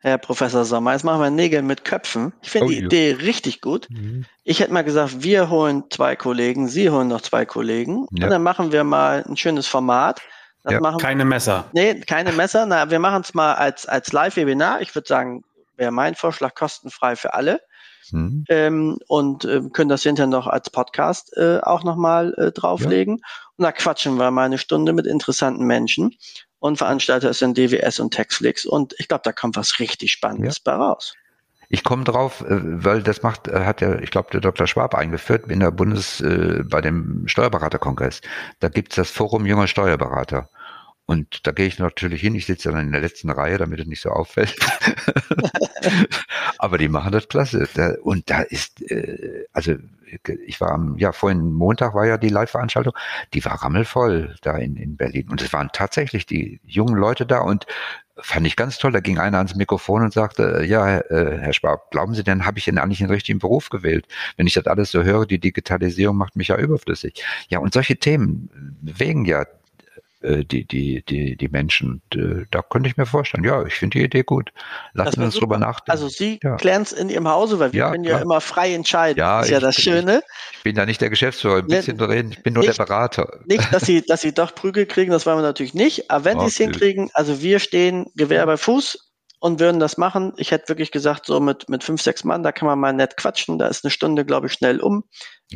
[0.00, 2.32] Herr Professor Sommer, jetzt machen wir Nägel mit Köpfen.
[2.42, 2.86] Ich finde oh, die ja.
[2.86, 3.86] Idee richtig gut.
[3.88, 4.24] Mhm.
[4.42, 8.24] Ich hätte mal gesagt, wir holen zwei Kollegen, Sie holen noch zwei Kollegen ja.
[8.24, 10.20] und dann machen wir mal ein schönes Format.
[10.68, 10.80] Ja.
[10.80, 11.66] Machen, keine Messer.
[11.72, 12.66] Nee, keine Messer.
[12.66, 14.80] Na, wir machen es mal als, als Live-Webinar.
[14.80, 15.44] Ich würde sagen,
[15.76, 17.60] wäre mein Vorschlag kostenfrei für alle.
[18.12, 18.44] Mhm.
[18.48, 23.18] Ähm, und äh, können das hinterher noch als Podcast äh, auch nochmal äh, drauflegen.
[23.18, 23.26] Ja.
[23.56, 26.14] Und da quatschen wir mal eine Stunde mit interessanten Menschen.
[26.58, 28.64] Und Veranstalter sind DWS und Textflix.
[28.64, 30.72] Und ich glaube, da kommt was richtig Spannendes ja.
[30.72, 31.14] bei raus.
[31.68, 34.66] Ich komme drauf, äh, weil das macht, äh, hat ja, ich glaube, der Dr.
[34.66, 38.20] Schwab eingeführt in der Bundes, äh, bei dem Steuerberaterkongress.
[38.60, 40.50] Da gibt es das Forum junger Steuerberater.
[41.06, 42.34] Und da gehe ich natürlich hin.
[42.34, 44.56] Ich sitze dann in der letzten Reihe, damit es nicht so auffällt.
[46.58, 47.98] Aber die machen das klasse.
[48.02, 49.74] und da ist, äh, also
[50.46, 52.94] ich war am, ja, vorhin Montag war ja die Live-Veranstaltung,
[53.32, 55.28] die war rammelvoll da in, in Berlin.
[55.30, 57.66] Und es waren tatsächlich die jungen Leute da und
[58.16, 58.92] fand ich ganz toll.
[58.92, 62.58] Da ging einer ans Mikrofon und sagte, ja, äh, Herr Schwab, glauben Sie denn, habe
[62.58, 64.06] ich denn eigentlich einen richtigen Beruf gewählt?
[64.36, 67.24] Wenn ich das alles so höre, die Digitalisierung macht mich ja überflüssig.
[67.48, 69.46] Ja, und solche Themen bewegen ja
[70.22, 72.02] äh, die, die, die, die Menschen.
[72.14, 74.52] Äh, da könnte ich mir vorstellen, ja, ich finde die Idee gut.
[74.94, 75.90] Lassen wir uns drüber nachdenken.
[75.90, 76.56] Also Sie ja.
[76.56, 78.22] klären es in Ihrem Hause, weil wir ja, können ja klar.
[78.22, 79.18] immer frei entscheiden.
[79.18, 80.22] Ja, das ist ja das bin, Schöne.
[80.52, 82.84] Ich, bin da nicht der Geschäftsführer, ein bisschen ne, reden, ich bin nur nicht, der
[82.84, 83.40] Berater.
[83.46, 86.40] Nicht, dass Sie, dass Sie doch Prügel kriegen, das wollen wir natürlich nicht, aber wenn
[86.40, 89.11] Sie es hinkriegen, also wir stehen Gewehr bei Fuß,
[89.42, 90.34] und würden das machen.
[90.36, 93.16] Ich hätte wirklich gesagt, so mit, mit fünf, sechs Mann, da kann man mal nett
[93.16, 95.02] quatschen, da ist eine Stunde, glaube ich, schnell um.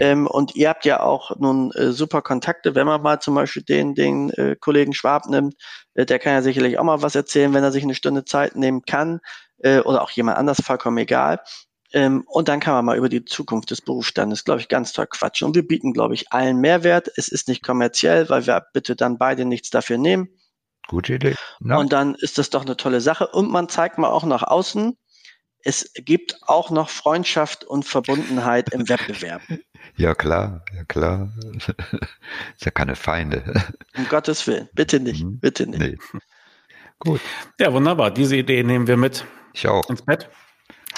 [0.01, 3.62] Ähm, und ihr habt ja auch nun äh, super Kontakte, wenn man mal zum Beispiel
[3.62, 5.55] den, den äh, Kollegen Schwab nimmt,
[5.95, 8.57] äh, der kann ja sicherlich auch mal was erzählen, wenn er sich eine Stunde Zeit
[8.57, 9.20] nehmen kann,
[9.59, 11.39] äh, oder auch jemand anders, vollkommen egal.
[11.93, 15.07] Ähm, und dann kann man mal über die Zukunft des Berufsstandes, glaube ich, ganz toll
[15.09, 15.47] quatschen.
[15.47, 17.09] Und wir bieten, glaube ich, allen Mehrwert.
[17.14, 20.28] Es ist nicht kommerziell, weil wir bitte dann beide nichts dafür nehmen.
[20.89, 21.34] Gute Idee.
[21.61, 21.76] Ja.
[21.76, 23.26] Und dann ist das doch eine tolle Sache.
[23.28, 24.97] Und man zeigt mal auch nach außen,
[25.64, 29.43] es gibt auch noch Freundschaft und Verbundenheit im Wettbewerb.
[29.99, 31.32] Ja, klar, ja, klar.
[31.57, 33.72] ist ja keine Feinde.
[33.97, 35.39] Um Gottes Willen, bitte nicht, mhm.
[35.39, 35.78] bitte nicht.
[35.78, 36.20] Nee.
[36.99, 37.20] Gut.
[37.59, 38.11] Ja, wunderbar.
[38.11, 39.24] Diese Idee nehmen wir mit
[39.55, 39.89] ich auch.
[39.89, 40.28] ins Bett.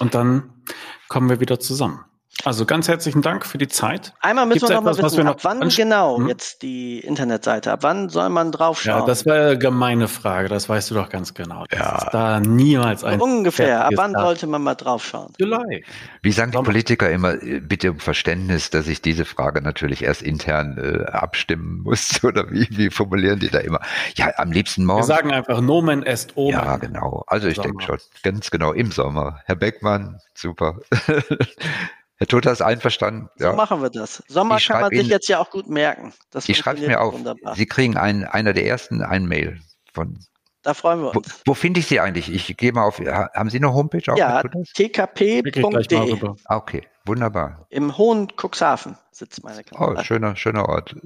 [0.00, 0.64] Und dann
[1.08, 2.04] kommen wir wieder zusammen.
[2.44, 4.14] Also ganz herzlichen Dank für die Zeit.
[4.20, 6.28] Einmal müssen Gibt's wir noch etwas, mal wissen, ab wann genau hm?
[6.28, 9.00] jetzt die Internetseite, ab wann soll man draufschauen?
[9.00, 11.64] Ja, das wäre eine gemeine Frage, das weißt du doch ganz genau.
[11.68, 11.98] Das ja.
[11.98, 15.32] ist da niemals ein Ungefähr, ab wann sollte man mal draufschauen?
[15.38, 15.84] July.
[16.22, 20.78] Wie sagen die Politiker immer, bitte um Verständnis, dass ich diese Frage natürlich erst intern
[20.78, 23.80] äh, abstimmen muss, oder wie, wie formulieren die da immer?
[24.14, 25.00] Ja, am liebsten morgen.
[25.00, 26.52] Wir sagen einfach Nomen est omen.
[26.52, 27.24] Ja, genau.
[27.26, 29.40] Also ich denke schon, ganz genau, im Sommer.
[29.46, 30.76] Herr Beckmann, super.
[32.18, 33.28] Herr Tutter ist einverstanden.
[33.38, 33.52] Ja.
[33.52, 34.24] So machen wir das.
[34.26, 36.12] Sommer ich kann man sich jetzt ja auch gut merken.
[36.30, 37.14] Das ich schreibe mir auf.
[37.14, 37.54] Wunderbar.
[37.54, 39.60] Sie kriegen einen, einer der ersten ein Mail
[39.94, 40.18] von.
[40.62, 41.40] Da freuen wir uns.
[41.46, 42.28] Wo, wo finde ich Sie eigentlich?
[42.28, 42.98] Ich gehe mal auf.
[42.98, 44.12] Haben Sie eine Homepage?
[44.12, 46.20] Auch ja, tkp.de.
[46.46, 47.66] Ah, okay, wunderbar.
[47.70, 50.00] Im Hohen Cuxhaven sitzt meine Kamera.
[50.00, 50.96] Oh, schöner, schöner Ort.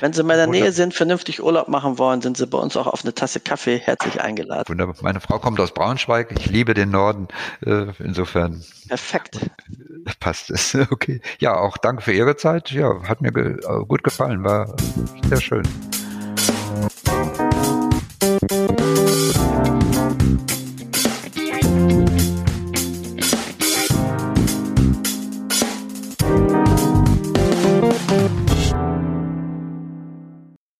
[0.00, 2.86] Wenn Sie in meiner Nähe sind, vernünftig Urlaub machen wollen, sind Sie bei uns auch
[2.86, 4.64] auf eine Tasse Kaffee herzlich eingeladen.
[4.68, 4.96] Wunderbar.
[5.02, 6.32] Meine Frau kommt aus Braunschweig.
[6.38, 7.28] Ich liebe den Norden.
[7.64, 8.64] Äh, insofern.
[8.88, 9.38] Perfekt.
[10.18, 10.76] Passt es.
[10.90, 11.20] Okay.
[11.38, 12.70] Ja, auch danke für Ihre Zeit.
[12.70, 14.44] Ja, hat mir gut gefallen.
[14.44, 14.74] War
[15.28, 15.62] sehr schön.